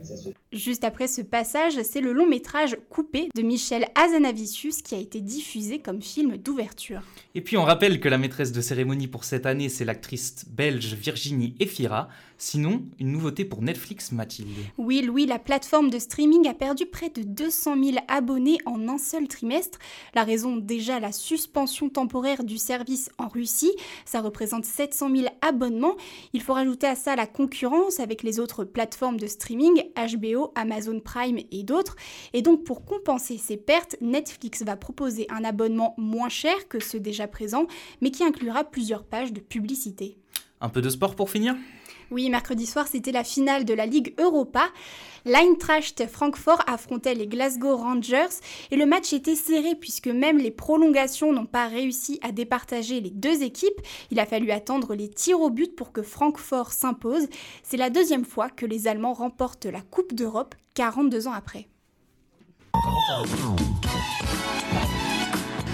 Juste 0.51 0.83
après 0.83 1.07
ce 1.07 1.21
passage, 1.21 1.73
c'est 1.83 2.01
le 2.01 2.11
long 2.11 2.27
métrage 2.27 2.75
Coupé 2.89 3.29
de 3.35 3.41
Michel 3.41 3.85
Azanavicius 3.95 4.81
qui 4.81 4.95
a 4.95 4.97
été 4.97 5.21
diffusé 5.21 5.79
comme 5.79 6.01
film 6.01 6.37
d'ouverture. 6.37 7.01
Et 7.35 7.41
puis 7.41 7.55
on 7.57 7.63
rappelle 7.63 7.99
que 7.99 8.09
la 8.09 8.17
maîtresse 8.17 8.51
de 8.51 8.61
cérémonie 8.61 9.07
pour 9.07 9.25
cette 9.25 9.45
année, 9.45 9.69
c'est 9.69 9.85
l'actrice 9.85 10.45
belge 10.49 10.95
Virginie 10.95 11.55
Efira. 11.59 12.09
Sinon, 12.41 12.83
une 12.99 13.11
nouveauté 13.11 13.43
pour 13.43 13.61
Netflix, 13.61 14.13
Mathilde. 14.13 14.47
Oui, 14.77 15.01
Louis, 15.01 15.25
la 15.25 15.39
plateforme 15.39 15.89
de 15.89 15.99
streaming 15.99 16.47
a 16.47 16.53
perdu 16.53 16.85
près 16.85 17.09
de 17.09 17.21
200 17.21 17.75
000 17.83 17.97
abonnés 18.07 18.57
en 18.65 18.87
un 18.87 18.97
seul 18.97 19.27
trimestre. 19.27 19.77
La 20.15 20.23
raison, 20.23 20.55
déjà 20.55 21.01
la 21.01 21.11
suspension 21.11 21.89
temporaire 21.89 22.45
du 22.45 22.57
service 22.57 23.09
en 23.17 23.27
Russie. 23.27 23.73
Ça 24.05 24.21
représente 24.21 24.63
700 24.63 25.13
000 25.13 25.27
abonnements. 25.41 25.97
Il 26.31 26.41
faut 26.41 26.53
rajouter 26.53 26.87
à 26.87 26.95
ça 26.95 27.17
la 27.17 27.27
concurrence 27.27 27.99
avec 27.99 28.23
les 28.23 28.39
autres 28.39 28.63
plateformes 28.63 29.19
de 29.19 29.27
streaming, 29.27 29.83
HBO, 29.97 30.53
Amazon 30.55 31.01
Prime 31.01 31.39
et 31.51 31.63
d'autres. 31.63 31.97
Et 32.31 32.41
donc 32.41 32.63
pour 32.63 32.85
compenser 32.85 33.37
ces 33.37 33.57
pertes, 33.57 33.97
Netflix 33.99 34.63
va 34.63 34.77
proposer 34.77 35.27
un 35.29 35.43
abonnement 35.43 35.93
moins 35.97 36.29
cher 36.29 36.69
que 36.69 36.79
ceux 36.79 37.01
déjà 37.01 37.27
présents, 37.27 37.67
mais 37.99 38.11
qui 38.11 38.23
inclura 38.23 38.63
plusieurs 38.63 39.03
pages 39.03 39.33
de 39.33 39.41
publicité. 39.41 40.17
Un 40.61 40.69
peu 40.69 40.81
de 40.81 40.89
sport 40.89 41.15
pour 41.15 41.29
finir? 41.29 41.55
Oui, 42.11 42.29
mercredi 42.29 42.65
soir, 42.65 42.87
c'était 42.87 43.11
la 43.11 43.23
finale 43.23 43.65
de 43.65 43.73
la 43.73 43.85
Ligue 43.85 44.15
Europa. 44.19 44.63
L'Eintracht 45.25 46.07
Francfort 46.07 46.63
affrontait 46.65 47.13
les 47.13 47.27
Glasgow 47.27 47.75
Rangers 47.75 48.39
et 48.71 48.77
le 48.77 48.85
match 48.85 49.13
était 49.13 49.35
serré 49.35 49.75
puisque 49.75 50.07
même 50.07 50.37
les 50.37 50.49
prolongations 50.49 51.33
n'ont 51.33 51.45
pas 51.45 51.67
réussi 51.67 52.19
à 52.23 52.31
départager 52.31 52.99
les 52.99 53.11
deux 53.11 53.43
équipes. 53.43 53.79
Il 54.11 54.19
a 54.19 54.25
fallu 54.25 54.49
attendre 54.51 54.95
les 54.95 55.09
tirs 55.09 55.41
au 55.41 55.49
but 55.49 55.75
pour 55.75 55.91
que 55.91 56.01
Francfort 56.01 56.71
s'impose. 56.71 57.27
C'est 57.63 57.77
la 57.77 57.89
deuxième 57.89 58.25
fois 58.25 58.49
que 58.49 58.65
les 58.65 58.87
Allemands 58.87 59.13
remportent 59.13 59.65
la 59.65 59.81
Coupe 59.81 60.13
d'Europe 60.13 60.55
42 60.73 61.27
ans 61.27 61.33
après. 61.33 61.67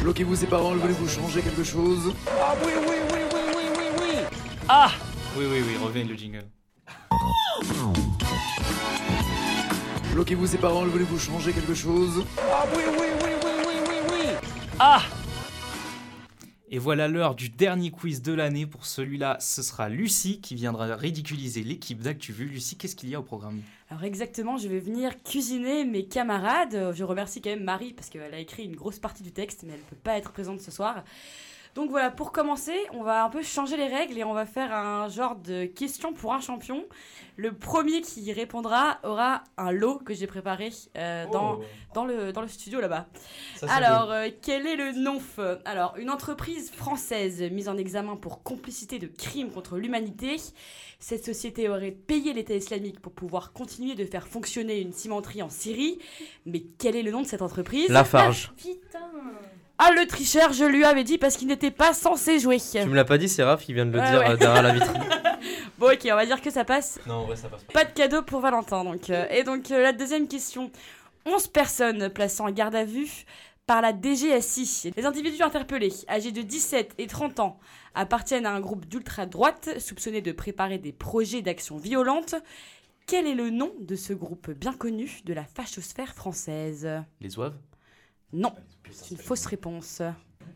Bloquez-vous 0.01 0.35
ces 0.35 0.47
paroles, 0.47 0.77
voulez-vous 0.79 1.07
changer 1.07 1.41
quelque 1.41 1.63
chose? 1.63 2.13
Ah 2.27 2.55
oui, 2.63 2.71
oui, 2.87 2.95
oui, 3.11 3.19
oui, 3.33 3.39
oui, 3.55 3.63
oui, 3.77 3.85
oui 4.01 4.37
Ah 4.67 4.91
Oui, 5.37 5.45
oui, 5.51 5.61
oui, 5.67 5.75
reviens 5.83 6.05
le 6.05 6.15
jingle. 6.15 6.45
Bloquez-vous 10.13 10.47
ces 10.47 10.57
paroles, 10.57 10.87
voulez-vous 10.87 11.19
changer 11.19 11.51
quelque 11.51 11.73
chose? 11.73 12.23
Ah 12.37 12.65
oui, 12.73 12.83
oui, 12.87 13.07
oui, 13.21 13.29
oui, 13.43 13.51
oui, 13.67 13.73
oui, 13.89 13.95
oui 14.09 14.49
Ah 14.79 15.01
et 16.67 16.79
voilà 16.79 17.07
l'heure 17.07 17.35
du 17.35 17.49
dernier 17.49 17.91
quiz 17.91 18.21
de 18.21 18.33
l'année. 18.33 18.65
Pour 18.65 18.85
celui-là, 18.85 19.37
ce 19.39 19.61
sera 19.61 19.87
Lucie 19.87 20.41
qui 20.41 20.55
viendra 20.55 20.95
ridiculiser 20.95 21.63
l'équipe 21.63 22.01
d'ActuVu. 22.01 22.45
Lucie, 22.45 22.75
qu'est-ce 22.75 22.95
qu'il 22.95 23.07
y 23.09 23.15
a 23.15 23.19
au 23.19 23.23
programme? 23.23 23.61
Alors 23.89 24.03
exactement, 24.03 24.57
je 24.57 24.67
vais 24.67 24.79
venir 24.79 25.21
cuisiner 25.23 25.85
mes 25.85 26.05
camarades. 26.05 26.91
Je 26.93 27.03
remercie 27.03 27.41
quand 27.41 27.51
même 27.51 27.63
Marie 27.63 27.93
parce 27.93 28.09
qu'elle 28.09 28.33
a 28.33 28.39
écrit 28.39 28.63
une 28.63 28.75
grosse 28.75 28.99
partie 28.99 29.21
du 29.21 29.31
texte, 29.31 29.63
mais 29.63 29.73
elle 29.73 29.79
ne 29.79 29.85
peut 29.85 29.95
pas 29.95 30.17
être 30.17 30.31
présente 30.31 30.59
ce 30.59 30.71
soir. 30.71 31.03
Donc 31.75 31.89
voilà, 31.89 32.09
pour 32.09 32.31
commencer, 32.31 32.73
on 32.93 33.03
va 33.03 33.25
un 33.25 33.29
peu 33.29 33.43
changer 33.43 33.75
les 33.75 33.87
règles 33.87 34.17
et 34.17 34.23
on 34.23 34.33
va 34.33 34.45
faire 34.45 34.73
un 34.73 35.09
genre 35.09 35.35
de 35.35 35.65
question 35.65 36.13
pour 36.13 36.33
un 36.33 36.39
champion. 36.39 36.85
Le 37.35 37.51
premier 37.51 37.99
qui 38.01 38.31
répondra 38.31 38.97
aura 39.03 39.43
un 39.57 39.71
lot 39.73 39.97
que 39.99 40.13
j'ai 40.13 40.25
préparé 40.25 40.71
euh, 40.97 41.25
dans, 41.33 41.55
Oh. 41.55 41.63
dans, 41.93 42.05
le, 42.05 42.31
dans 42.31 42.39
le 42.41 42.47
studio 42.47 42.79
là-bas. 42.79 43.07
Alors, 43.67 44.09
euh, 44.11 44.29
quel 44.41 44.65
est 44.65 44.77
le 44.77 44.93
NONF 44.93 45.39
Alors, 45.65 45.95
une 45.97 46.09
entreprise 46.09 46.71
française 46.71 47.41
mise 47.51 47.67
en 47.67 47.75
examen 47.75 48.15
pour 48.15 48.41
complicité 48.41 48.97
de 48.97 49.07
crimes 49.07 49.51
contre 49.51 49.75
l'humanité. 49.77 50.37
Cette 50.99 51.25
société 51.25 51.67
aurait 51.67 51.91
payé 51.91 52.31
l'État 52.31 52.55
islamique 52.55 53.01
pour 53.01 53.11
pouvoir 53.11 53.51
continuer 53.51 53.95
de 53.95 54.05
faire 54.05 54.27
fonctionner 54.29 54.79
une 54.79 54.93
cimenterie 54.93 55.41
en 55.41 55.49
Syrie. 55.49 55.99
Mais 56.45 56.63
quel 56.79 56.95
est 56.95 57.03
le 57.03 57.11
nom 57.11 57.21
de 57.21 57.27
cette 57.27 57.41
entreprise? 57.41 57.89
Lafarge. 57.89 58.53
Putain 58.55 58.69
Ah, 59.77 59.91
le 59.91 60.07
tricheur, 60.07 60.53
je 60.53 60.63
lui 60.63 60.85
avais 60.85 61.03
dit 61.03 61.17
parce 61.17 61.35
qu'il 61.35 61.47
n'était 61.49 61.71
pas 61.71 61.93
censé 61.93 62.39
jouer. 62.39 62.59
Tu 62.59 62.85
me 62.85 62.95
l'as 62.95 63.03
pas 63.03 63.17
dit, 63.17 63.27
c'est 63.27 63.43
Raph 63.43 63.63
qui 63.65 63.73
vient 63.73 63.85
de 63.85 63.91
le 63.91 63.99
dire 63.99 64.19
ouais. 64.19 64.29
euh, 64.29 64.37
derrière 64.37 64.63
la 64.63 64.73
vitrine. 64.73 65.03
bon, 65.77 65.91
ok, 65.91 66.07
on 66.11 66.15
va 66.15 66.25
dire 66.25 66.41
que 66.41 66.49
ça 66.49 66.63
passe. 66.63 66.99
Non, 67.05 67.15
en 67.15 67.23
vrai, 67.25 67.35
ça 67.35 67.49
passe 67.49 67.63
pas. 67.65 67.73
Pas 67.73 67.83
de 67.83 67.91
cadeau 67.91 68.21
pour 68.21 68.39
Valentin. 68.39 68.85
Donc, 68.85 69.09
euh, 69.09 69.25
et 69.29 69.43
donc, 69.43 69.71
euh, 69.71 69.81
la 69.81 69.91
deuxième 69.91 70.27
question. 70.27 70.71
11 71.25 71.47
personnes 71.47 72.09
placées 72.09 72.41
en 72.41 72.51
garde 72.51 72.75
à 72.75 72.85
vue 72.85 73.25
par 73.65 73.81
la 73.81 73.91
DGSI. 73.91 74.93
Les 74.95 75.05
individus 75.05 75.41
interpellés, 75.41 75.91
âgés 76.07 76.31
de 76.31 76.41
17 76.41 76.93
et 76.97 77.07
30 77.07 77.39
ans, 77.39 77.59
appartiennent 77.95 78.45
à 78.45 78.51
un 78.51 78.59
groupe 78.59 78.85
d'ultra-droite 78.85 79.79
soupçonné 79.79 80.21
de 80.21 80.31
préparer 80.31 80.77
des 80.77 80.93
projets 80.93 81.41
d'action 81.41 81.77
violente. 81.77 82.35
Quel 83.07 83.27
est 83.27 83.33
le 83.33 83.49
nom 83.49 83.73
de 83.79 83.95
ce 83.95 84.13
groupe 84.13 84.51
bien 84.51 84.73
connu 84.73 85.19
de 85.25 85.33
la 85.33 85.43
fachosphère 85.43 86.13
française? 86.13 86.87
Les 87.21 87.39
oeuvres 87.39 87.57
Non, 88.33 88.53
c'est 88.91 89.11
une 89.11 89.17
fausse 89.17 89.45
réponse. 89.45 90.01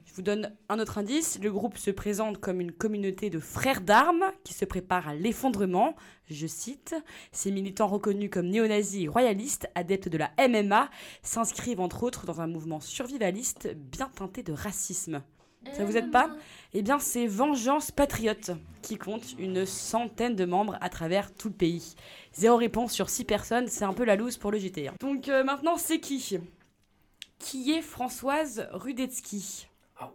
Je 0.06 0.14
vous 0.16 0.22
donne 0.22 0.52
un 0.70 0.80
autre 0.80 0.98
indice. 0.98 1.40
Le 1.42 1.52
groupe 1.52 1.78
se 1.78 1.92
présente 1.92 2.40
comme 2.40 2.62
une 2.62 2.72
communauté 2.72 3.30
de 3.30 3.40
frères 3.40 3.82
d'armes 3.82 4.26
qui 4.44 4.54
se 4.54 4.66
prépare 4.66 5.08
à 5.08 5.16
l'effondrement. 5.16 5.96
Je 6.30 6.48
cite 6.48 6.96
Ces 7.32 7.52
militants 7.52 7.88
reconnus 7.88 8.30
comme 8.32 8.48
néo-nazis 8.48 9.04
et 9.06 9.08
royalistes, 9.08 9.70
adeptes 9.76 10.10
de 10.10 10.18
la 10.18 10.32
MMA, 10.48 10.90
s'inscrivent 11.22 11.80
entre 11.80 12.04
autres 12.04 12.26
dans 12.26 12.42
un 12.42 12.48
mouvement 12.48 12.80
survivaliste 12.80 13.74
bien 13.76 14.10
teinté 14.16 14.44
de 14.44 14.54
racisme. 14.54 15.22
Ça 15.74 15.84
vous 15.84 15.98
aide 15.98 16.10
pas? 16.10 16.30
Eh 16.74 16.82
bien, 16.82 17.00
c'est 17.00 17.28
Vengeance 17.28 17.92
Patriote 17.92 18.52
qui 18.82 18.98
compte 18.98 19.36
une 19.38 19.66
centaine 19.66 20.36
de 20.36 20.46
membres 20.46 20.78
à 20.80 20.90
travers 20.90 21.34
tout 21.34 21.50
le 21.50 21.54
pays. 21.54 21.96
Zéro 22.34 22.56
réponse 22.56 22.94
sur 22.94 23.10
six 23.10 23.26
personnes, 23.26 23.68
c'est 23.68 23.84
un 23.84 23.94
peu 23.94 24.06
la 24.06 24.16
loose 24.16 24.38
pour 24.38 24.52
le 24.52 24.58
JT. 24.58 24.88
hein. 24.88 24.94
Donc 25.02 25.28
euh, 25.28 25.44
maintenant, 25.44 25.76
c'est 25.78 26.00
qui? 26.00 26.40
Qui 27.40 27.72
est 27.74 27.82
Françoise 27.82 28.68
Rudetsky? 28.72 29.68
Ah 29.98 30.12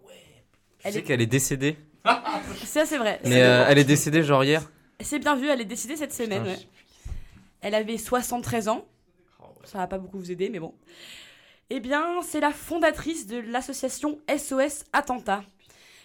Tu 0.85 0.93
sais 0.93 1.03
qu'elle 1.03 1.23
est 1.23 1.27
décédée? 1.27 1.77
Ça, 2.65 2.85
c'est 2.85 2.99
vrai. 2.99 3.21
Mais 3.25 3.43
euh, 3.43 3.67
elle 3.69 3.79
est 3.79 3.85
décédée 3.85 4.23
genre 4.23 4.45
hier? 4.45 4.71
C'est 5.01 5.19
bien 5.19 5.35
vu, 5.35 5.49
elle 5.49 5.61
est 5.61 5.67
décédée 5.67 5.97
cette 5.97 6.13
semaine. 6.13 6.45
Putain, 6.45 6.57
ouais. 6.57 6.67
Elle 7.63 7.75
avait 7.75 7.97
73 7.99 8.69
ans. 8.69 8.87
Ça 9.65 9.79
va 9.79 9.87
pas 9.87 9.99
beaucoup 9.99 10.19
vous 10.19 10.31
aider, 10.31 10.51
mais 10.51 10.61
bon. 10.61 10.75
Eh 11.71 11.81
bien, 11.81 12.21
c'est 12.23 12.41
la 12.41 12.53
fondatrice 12.53 13.27
de 13.27 13.39
l'association 13.39 14.21
SOS 14.29 14.85
Attentat. 14.93 15.43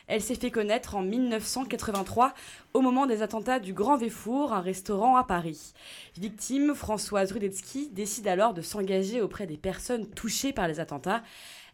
Elle 0.09 0.23
s'est 0.23 0.33
fait 0.33 0.49
connaître 0.49 0.95
en 0.95 1.03
1983 1.03 2.33
au 2.73 2.81
moment 2.81 3.05
des 3.05 3.21
attentats 3.21 3.59
du 3.59 3.73
Grand 3.73 3.95
Véfour, 3.95 4.53
un 4.53 4.59
restaurant 4.59 5.15
à 5.17 5.23
Paris. 5.23 5.73
Victime, 6.17 6.73
Françoise 6.73 7.31
Rudetsky 7.31 7.89
décide 7.91 8.27
alors 8.27 8.55
de 8.55 8.63
s'engager 8.63 9.21
auprès 9.21 9.45
des 9.45 9.55
personnes 9.55 10.09
touchées 10.09 10.51
par 10.51 10.67
les 10.67 10.79
attentats. 10.79 11.21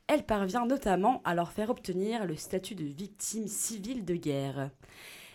Elle 0.07 0.23
parvient 0.23 0.65
notamment 0.65 1.21
à 1.23 1.33
leur 1.33 1.53
faire 1.53 1.69
obtenir 1.69 2.25
le 2.25 2.35
statut 2.35 2.75
de 2.75 2.83
victime 2.83 3.47
civile 3.47 4.03
de 4.03 4.15
guerre. 4.15 4.69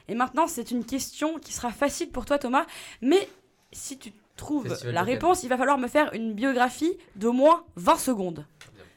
Et 0.06 0.14
maintenant, 0.14 0.46
c'est 0.46 0.70
une 0.70 0.84
question 0.84 1.38
qui 1.38 1.54
sera 1.54 1.70
facile 1.70 2.10
pour 2.10 2.26
toi, 2.26 2.38
Thomas, 2.38 2.66
mais 3.00 3.30
si 3.72 3.98
tu 3.98 4.12
trouves 4.36 4.68
Festival 4.68 4.92
la 4.94 5.02
réponse, 5.04 5.42
il 5.42 5.48
va 5.48 5.56
falloir 5.56 5.78
me 5.78 5.88
faire 5.88 6.12
une 6.12 6.34
biographie 6.34 6.98
d'au 7.16 7.32
moins 7.32 7.64
20 7.76 7.96
secondes. 7.96 8.44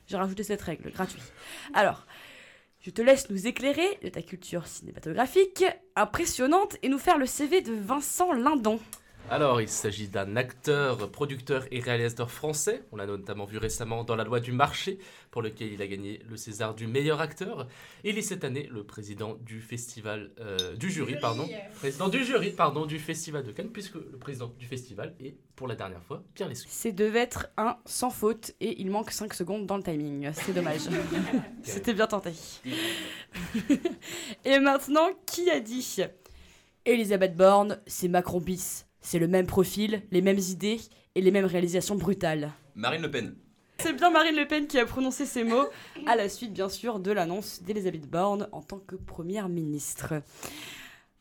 J'ai 0.07 0.17
rajouté 0.17 0.43
cette 0.43 0.61
règle, 0.61 0.91
gratuit. 0.91 1.21
Alors, 1.73 2.05
je 2.83 2.91
te 2.91 3.01
laisse 3.01 3.29
nous 3.29 3.47
éclairer 3.47 3.97
de 4.03 4.09
ta 4.09 4.21
culture 4.21 4.67
cinématographique 4.67 5.63
impressionnante 5.95 6.75
et 6.83 6.89
nous 6.89 6.99
faire 6.99 7.17
le 7.17 7.25
CV 7.25 7.61
de 7.61 7.73
Vincent 7.73 8.33
Lindon. 8.33 8.79
Alors, 9.29 9.61
il 9.61 9.69
s'agit 9.69 10.09
d'un 10.09 10.35
acteur, 10.35 11.09
producteur 11.09 11.65
et 11.71 11.79
réalisateur 11.79 12.29
français. 12.29 12.83
On 12.91 12.97
l'a 12.97 13.05
notamment 13.05 13.45
vu 13.45 13.57
récemment 13.57 14.03
dans 14.03 14.15
La 14.15 14.25
loi 14.25 14.39
du 14.39 14.51
marché, 14.51 14.99
pour 15.31 15.41
lequel 15.41 15.71
il 15.71 15.81
a 15.81 15.87
gagné 15.87 16.21
le 16.29 16.35
César 16.35 16.75
du 16.75 16.87
meilleur 16.87 17.21
acteur. 17.21 17.67
Il 18.03 18.17
est 18.17 18.21
cette 18.21 18.43
année 18.43 18.69
le 18.71 18.83
président 18.83 19.35
du 19.41 19.61
festival, 19.61 20.31
euh, 20.39 20.75
du 20.75 20.91
jury, 20.91 21.15
pardon, 21.19 21.47
président 21.79 22.09
du 22.09 22.23
jury, 22.23 22.51
pardon, 22.51 22.85
du 22.85 22.99
festival 22.99 23.43
de 23.43 23.51
Cannes, 23.51 23.71
puisque 23.71 23.95
le 23.95 24.17
président 24.19 24.53
du 24.59 24.67
festival 24.67 25.15
est, 25.19 25.35
pour 25.55 25.67
la 25.67 25.75
dernière 25.75 26.03
fois, 26.03 26.21
Pierre 26.35 26.49
Lescure. 26.49 26.69
C'est 26.71 26.91
devait 26.91 27.21
être 27.21 27.47
un 27.57 27.77
sans 27.85 28.09
faute 28.09 28.53
et 28.59 28.81
il 28.81 28.91
manque 28.91 29.11
5 29.11 29.33
secondes 29.33 29.65
dans 29.65 29.77
le 29.77 29.83
timing. 29.83 30.31
C'est 30.33 30.53
dommage. 30.53 30.81
C'était 31.63 31.93
bien 31.93 32.07
tenté. 32.07 32.33
et 34.45 34.59
maintenant, 34.59 35.09
qui 35.25 35.49
a 35.49 35.59
dit? 35.59 35.97
Elisabeth 36.85 37.35
Borne, 37.35 37.79
c'est 37.87 38.09
Macron 38.09 38.41
bis. 38.41 38.85
C'est 39.03 39.19
le 39.19 39.27
même 39.27 39.45
profil, 39.45 40.01
les 40.11 40.21
mêmes 40.21 40.39
idées 40.39 40.79
et 41.13 41.21
les 41.21 41.29
mêmes 41.29 41.45
réalisations 41.45 41.95
brutales. 41.95 42.51
Marine 42.73 43.01
Le 43.01 43.11
Pen. 43.11 43.35
C'est 43.77 43.93
bien 43.93 44.09
Marine 44.09 44.35
Le 44.35 44.47
Pen 44.47 44.65
qui 44.65 44.79
a 44.79 44.85
prononcé 44.85 45.25
ces 45.25 45.43
mots, 45.43 45.67
à 46.07 46.15
la 46.15 46.29
suite 46.29 46.53
bien 46.53 46.69
sûr 46.69 46.99
de 46.99 47.11
l'annonce 47.11 47.61
d'Elisabeth 47.61 48.09
Borne 48.09 48.47
en 48.53 48.61
tant 48.61 48.79
que 48.79 48.95
première 48.95 49.49
ministre. 49.49 50.15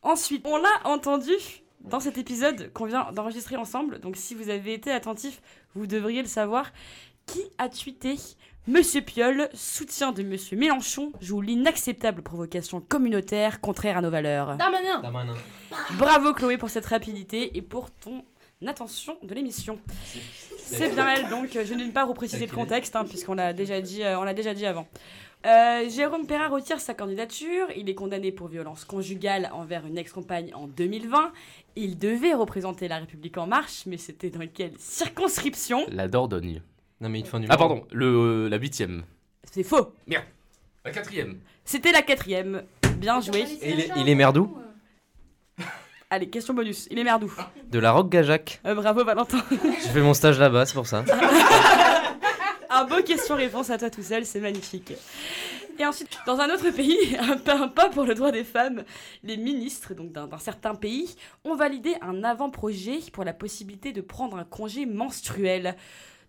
Ensuite, 0.01 0.47
on 0.47 0.57
l'a 0.57 0.81
entendu 0.85 1.33
dans 1.81 1.99
cet 1.99 2.17
épisode 2.17 2.71
qu'on 2.71 2.85
vient 2.85 3.11
d'enregistrer 3.11 3.57
ensemble, 3.57 3.99
donc 3.99 4.15
si 4.15 4.33
vous 4.33 4.49
avez 4.49 4.73
été 4.73 4.89
attentif, 4.89 5.41
vous 5.75 5.85
devriez 5.85 6.21
le 6.21 6.27
savoir. 6.27 6.71
Qui 7.25 7.41
a 7.57 7.69
tweeté 7.69 8.17
Monsieur 8.65 9.01
Piolle, 9.01 9.49
soutien 9.53 10.13
de 10.13 10.23
Monsieur 10.23 10.55
Mélenchon, 10.55 11.11
joue 11.19 11.41
l'inacceptable 11.41 12.21
provocation 12.21 12.79
communautaire 12.79 13.59
contraire 13.59 13.97
à 13.97 14.01
nos 14.01 14.09
valeurs. 14.09 14.55
Darmanin 14.55 15.01
Bravo 15.97 16.33
Chloé 16.33 16.57
pour 16.57 16.69
cette 16.69 16.85
rapidité 16.85 17.57
et 17.57 17.61
pour 17.61 17.91
ton 17.91 18.23
attention 18.65 19.17
de 19.21 19.33
l'émission. 19.33 19.79
C'est 20.55 20.95
bien 20.95 21.09
elle, 21.09 21.27
donc 21.27 21.49
je 21.51 21.73
ne 21.73 21.83
vais 21.83 21.91
pas 21.91 22.05
repréciser 22.05 22.45
le 22.45 22.55
contexte, 22.55 22.95
hein, 22.95 23.03
puisqu'on 23.03 23.33
l'a 23.33 23.51
déjà, 23.51 23.81
dit, 23.81 24.01
euh, 24.01 24.17
on 24.17 24.23
l'a 24.23 24.33
déjà 24.33 24.53
dit 24.53 24.65
avant. 24.65 24.87
Euh, 25.45 25.89
Jérôme 25.89 26.25
Perra 26.25 26.47
retire 26.47 26.79
sa 26.79 26.93
candidature. 26.93 27.67
Il 27.75 27.89
est 27.89 27.95
condamné 27.95 28.31
pour 28.31 28.47
violence 28.47 28.85
conjugale 28.85 29.49
envers 29.51 29.85
une 29.85 29.97
ex-compagne 29.97 30.53
en 30.53 30.67
2020. 30.67 31.33
Il 31.75 31.99
devait 31.99 32.33
représenter 32.33 32.87
la 32.87 32.99
République 32.99 33.37
en 33.37 33.45
marche, 33.45 33.83
mais 33.87 33.97
c'était 33.97 34.29
dans 34.29 34.47
quelle 34.47 34.77
circonscription? 34.77 35.85
La 35.89 36.07
Dordogne. 36.07 36.61
Non, 37.03 37.09
mais 37.09 37.19
il 37.19 37.23
te 37.23 37.27
faut 37.27 37.35
un 37.35 37.43
Ah, 37.49 37.57
pardon, 37.57 37.85
le, 37.91 38.47
la 38.47 38.55
huitième. 38.55 39.03
C'est 39.51 39.63
faux. 39.63 39.93
Merde. 40.07 40.23
La 40.85 40.91
quatrième. 40.91 41.37
C'était 41.65 41.91
la 41.91 42.01
quatrième. 42.01 42.63
Bien 42.95 43.19
joué. 43.19 43.41
Et 43.61 43.73
il 43.73 43.79
est, 43.81 43.89
il 43.97 44.07
est 44.07 44.15
maire 44.15 44.31
d'où 44.31 44.57
Allez, 46.09 46.29
question 46.29 46.53
bonus. 46.53 46.87
Il 46.91 46.97
est 46.97 47.03
maire 47.03 47.19
d'où 47.19 47.29
De 47.69 47.79
la 47.79 47.91
Roque-Gajac. 47.91 48.61
Euh, 48.65 48.73
Bravo 48.73 49.03
Valentin. 49.03 49.43
J'ai 49.51 49.89
fait 49.89 49.99
mon 50.01 50.13
stage 50.13 50.39
là-bas, 50.39 50.65
c'est 50.65 50.75
pour 50.75 50.87
ça. 50.87 51.03
Un 52.69 52.85
beau 52.85 53.03
question-réponse 53.03 53.69
à 53.69 53.77
toi 53.77 53.89
tout 53.89 54.01
seul, 54.01 54.25
c'est 54.25 54.39
magnifique. 54.39 54.93
Et 55.77 55.85
ensuite, 55.85 56.17
dans 56.25 56.39
un 56.39 56.53
autre 56.53 56.69
pays, 56.69 57.17
un 57.19 57.35
pas, 57.35 57.57
un 57.57 57.67
pas 57.67 57.89
pour 57.89 58.05
le 58.05 58.15
droit 58.15 58.31
des 58.31 58.45
femmes, 58.45 58.83
les 59.23 59.35
ministres 59.35 59.93
donc 59.93 60.13
d'un 60.13 60.29
certain 60.37 60.73
pays 60.73 61.15
ont 61.43 61.55
validé 61.55 61.95
un 62.01 62.23
avant-projet 62.23 62.99
pour 63.11 63.25
la 63.25 63.33
possibilité 63.33 63.91
de 63.91 63.99
prendre 63.99 64.37
un 64.37 64.45
congé 64.45 64.85
menstruel. 64.85 65.75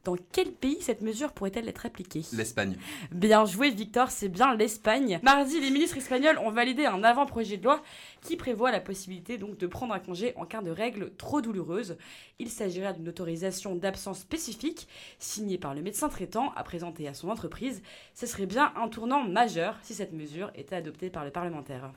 Dans 0.04 0.16
quel 0.32 0.52
pays 0.52 0.76
cette 0.80 1.00
mesure 1.00 1.32
pourrait-elle 1.32 1.68
être 1.68 1.86
appliquée? 1.86 2.22
L'Espagne. 2.34 2.76
Bien 3.10 3.46
joué 3.46 3.70
Victor, 3.70 4.10
c'est 4.10 4.28
bien 4.28 4.54
l'Espagne. 4.54 5.18
Mardi, 5.22 5.60
les 5.60 5.70
ministres 5.70 5.96
espagnols 5.96 6.38
ont 6.38 6.50
validé 6.50 6.84
un 6.84 7.02
avant-projet 7.02 7.56
de 7.56 7.64
loi 7.64 7.82
qui 8.20 8.36
prévoit 8.36 8.70
la 8.70 8.80
possibilité 8.80 9.38
donc 9.38 9.56
de 9.56 9.66
prendre 9.66 9.94
un 9.94 9.98
congé 9.98 10.34
en 10.36 10.44
cas 10.44 10.60
de 10.60 10.70
règles 10.70 11.10
trop 11.16 11.40
douloureuses. 11.40 11.96
Il 12.38 12.50
s'agira 12.50 12.92
d'une 12.92 13.08
autorisation 13.08 13.76
d'absence 13.76 14.20
spécifique 14.20 14.88
signée 15.18 15.56
par 15.58 15.74
le 15.74 15.80
médecin 15.80 16.10
traitant 16.10 16.52
à 16.54 16.64
présenter 16.64 17.08
à 17.08 17.14
son 17.14 17.30
entreprise. 17.30 17.82
Ce 18.12 18.26
serait 18.26 18.46
bien 18.46 18.74
un 18.76 18.88
tournant 18.88 19.24
majeur 19.24 19.78
si 19.82 19.94
cette 19.94 20.12
mesure 20.12 20.50
était 20.54 20.76
adoptée 20.76 21.08
par 21.08 21.24
les 21.24 21.30
parlementaires. 21.30 21.90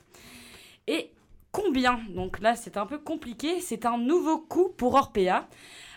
Et 0.87 1.11
combien? 1.51 1.99
Donc 2.09 2.39
là, 2.39 2.55
c'est 2.55 2.77
un 2.77 2.85
peu 2.85 2.99
compliqué. 2.99 3.59
C'est 3.59 3.85
un 3.85 3.97
nouveau 3.97 4.39
coût 4.39 4.69
pour 4.77 4.93
Orpea. 4.93 5.47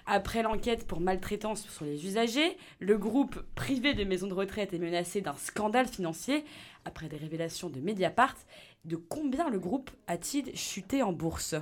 Après 0.07 0.43
l'enquête 0.43 0.87
pour 0.87 1.01
maltraitance 1.01 1.67
sur 1.69 1.85
les 1.85 2.07
usagers, 2.07 2.57
le 2.79 2.99
groupe 2.99 3.41
privé 3.55 3.95
de 3.95 4.05
maisons 4.05 4.27
de 4.27 4.35
retraite 4.35 4.73
est 4.73 4.79
menacé 4.79 5.21
d'un 5.21 5.37
scandale 5.37 5.87
financier 5.87 6.45
après 6.85 7.09
des 7.09 7.17
révélations 7.17 7.69
de 7.69 7.81
Mediapart. 7.81 8.37
De 8.85 8.97
combien 8.97 9.51
le 9.51 9.59
groupe 9.59 9.91
a-t-il 10.07 10.57
chuté 10.57 11.03
en 11.03 11.13
bourse? 11.13 11.55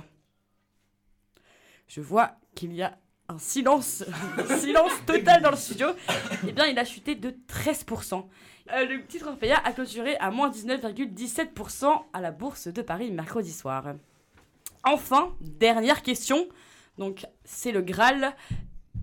Je 1.87 2.01
vois 2.01 2.35
qu'il 2.55 2.73
y 2.73 2.81
a 2.81 2.97
un 3.27 3.37
silence, 3.37 4.03
silence 4.59 4.91
total 5.05 5.41
dans 5.41 5.51
le 5.51 5.57
studio. 5.57 5.87
Eh 6.47 6.51
bien, 6.51 6.65
il 6.65 6.77
a 6.79 6.85
chuté 6.85 7.15
de 7.15 7.35
13%. 7.47 8.25
Euh, 8.71 8.85
le 8.85 9.05
titre 9.05 9.27
Orpea 9.27 9.55
a 9.63 9.71
clôturé 9.71 10.15
à 10.17 10.31
moins 10.31 10.49
19,17% 10.49 12.03
à 12.13 12.21
la 12.21 12.31
bourse 12.31 12.67
de 12.67 12.81
Paris 12.81 13.11
mercredi 13.11 13.51
soir. 13.51 13.95
Enfin, 14.83 15.35
dernière 15.41 16.03
question. 16.03 16.47
Donc, 16.99 17.25
c'est 17.45 17.71
le 17.71 17.81
Graal. 17.81 18.35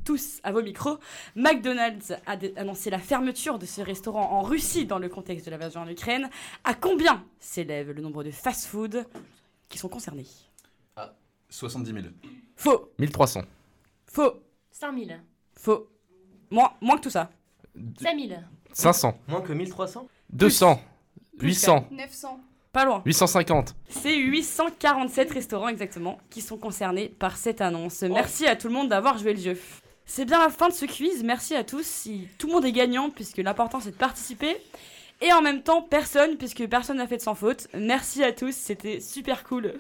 Tous 0.05 0.39
à 0.45 0.53
vos 0.53 0.63
micros. 0.63 0.99
McDonald's 1.35 2.13
a 2.27 2.37
annoncé 2.57 2.91
la 2.91 3.01
fermeture 3.01 3.59
de 3.59 3.67
ce 3.67 3.81
restaurant 3.81 4.31
en 4.33 4.43
Russie 4.43 4.87
dans 4.87 5.01
le 5.01 5.09
contexte 5.09 5.47
de 5.47 5.51
l'invasion 5.51 5.81
en 5.81 5.89
Ukraine. 5.89 6.31
À 6.63 6.75
combien 6.75 7.25
s'élève 7.41 7.91
le 7.91 8.01
nombre 8.03 8.23
de 8.23 8.31
fast-food 8.31 9.05
qui 9.69 9.79
sont 9.79 9.89
concernés? 9.89 10.27
70 11.49 11.91
000. 11.93 12.05
Faux, 12.55 12.93
1300. 12.99 13.43
faux, 14.05 14.43
5000. 14.71 15.21
faux. 15.55 15.89
Moins, 16.51 16.73
moins 16.81 16.97
que 16.99 17.03
tout 17.03 17.11
ça. 17.11 17.31
5000. 18.01 18.47
500. 18.73 19.19
Moins 19.27 19.41
que 19.41 19.53
1300 19.53 20.07
200. 20.31 20.81
Plus 21.39 21.49
800. 21.49 21.89
900. 21.91 22.41
Pas 22.77 22.85
loin. 22.85 23.01
850. 23.07 23.75
C'est 23.89 24.19
847 24.19 25.31
restaurants 25.31 25.69
exactement 25.69 26.19
qui 26.29 26.43
sont 26.43 26.59
concernés 26.59 27.09
par 27.09 27.39
cette 27.39 27.63
annonce. 27.63 28.03
Merci 28.03 28.47
à 28.47 28.55
tout 28.55 28.69
le 28.69 28.75
monde 28.75 28.91
d'avoir 28.91 29.17
joué 29.17 29.33
le 29.33 29.41
jeu. 29.41 29.59
C'est 30.05 30.27
bien 30.27 30.39
la 30.39 30.51
fin 30.51 30.69
de 30.69 30.75
ce 30.75 30.85
quiz. 30.85 31.25
Merci 31.25 31.55
à 31.55 31.65
tous. 31.65 31.87
Si 31.87 32.29
tout 32.37 32.49
le 32.49 32.53
monde 32.53 32.67
est 32.67 32.73
gagnant 32.73 33.09
puisque 33.09 33.39
l'important 33.39 33.81
c'est 33.81 33.93
de 33.93 33.97
participer. 33.97 34.59
Et 35.23 35.33
en 35.33 35.41
même 35.41 35.63
temps, 35.63 35.81
personne 35.81 36.37
puisque 36.37 36.69
personne 36.69 36.99
n'a 36.99 37.07
fait 37.07 37.17
de 37.17 37.23
sans 37.23 37.35
faute. 37.35 37.67
Merci 37.73 38.23
à 38.23 38.33
tous. 38.33 38.55
C'était 38.55 39.01
super 39.01 39.45
cool. 39.45 39.73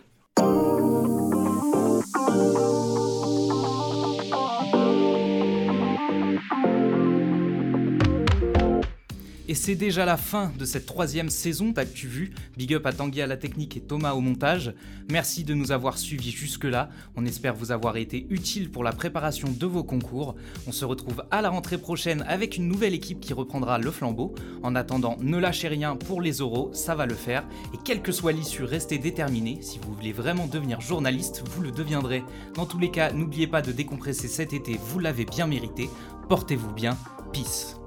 C'est 9.56 9.74
déjà 9.74 10.04
la 10.04 10.16
fin 10.16 10.52
de 10.58 10.64
cette 10.64 10.86
troisième 10.86 11.30
saison 11.30 11.70
d'ActuVu. 11.70 12.32
Big 12.56 12.74
up 12.74 12.86
à 12.86 12.92
Tanguy 12.92 13.22
à 13.22 13.26
la 13.26 13.36
technique 13.36 13.76
et 13.76 13.80
Thomas 13.80 14.12
au 14.12 14.20
montage. 14.20 14.74
Merci 15.10 15.44
de 15.44 15.54
nous 15.54 15.72
avoir 15.72 15.98
suivis 15.98 16.30
jusque-là. 16.30 16.90
On 17.16 17.24
espère 17.24 17.54
vous 17.54 17.72
avoir 17.72 17.96
été 17.96 18.26
utile 18.30 18.70
pour 18.70 18.84
la 18.84 18.92
préparation 18.92 19.48
de 19.50 19.66
vos 19.66 19.84
concours. 19.84 20.36
On 20.66 20.72
se 20.72 20.84
retrouve 20.84 21.24
à 21.30 21.42
la 21.42 21.48
rentrée 21.48 21.78
prochaine 21.78 22.24
avec 22.28 22.56
une 22.56 22.68
nouvelle 22.68 22.94
équipe 22.94 23.20
qui 23.20 23.32
reprendra 23.32 23.78
le 23.78 23.90
flambeau. 23.90 24.34
En 24.62 24.74
attendant, 24.74 25.16
ne 25.20 25.38
lâchez 25.38 25.68
rien 25.68 25.96
pour 25.96 26.20
les 26.20 26.40
oraux, 26.40 26.70
ça 26.72 26.94
va 26.94 27.06
le 27.06 27.14
faire. 27.14 27.44
Et 27.74 27.78
quelle 27.84 28.02
que 28.02 28.12
soit 28.12 28.32
l'issue, 28.32 28.64
restez 28.64 28.98
déterminés. 28.98 29.58
Si 29.62 29.78
vous 29.78 29.94
voulez 29.94 30.12
vraiment 30.12 30.46
devenir 30.46 30.80
journaliste, 30.80 31.42
vous 31.50 31.62
le 31.62 31.72
deviendrez. 31.72 32.22
Dans 32.54 32.66
tous 32.66 32.78
les 32.78 32.90
cas, 32.90 33.12
n'oubliez 33.12 33.46
pas 33.46 33.62
de 33.62 33.72
décompresser 33.72 34.28
cet 34.28 34.52
été, 34.52 34.78
vous 34.88 34.98
l'avez 34.98 35.24
bien 35.24 35.46
mérité. 35.46 35.88
Portez-vous 36.28 36.72
bien. 36.72 36.96
Peace. 37.32 37.85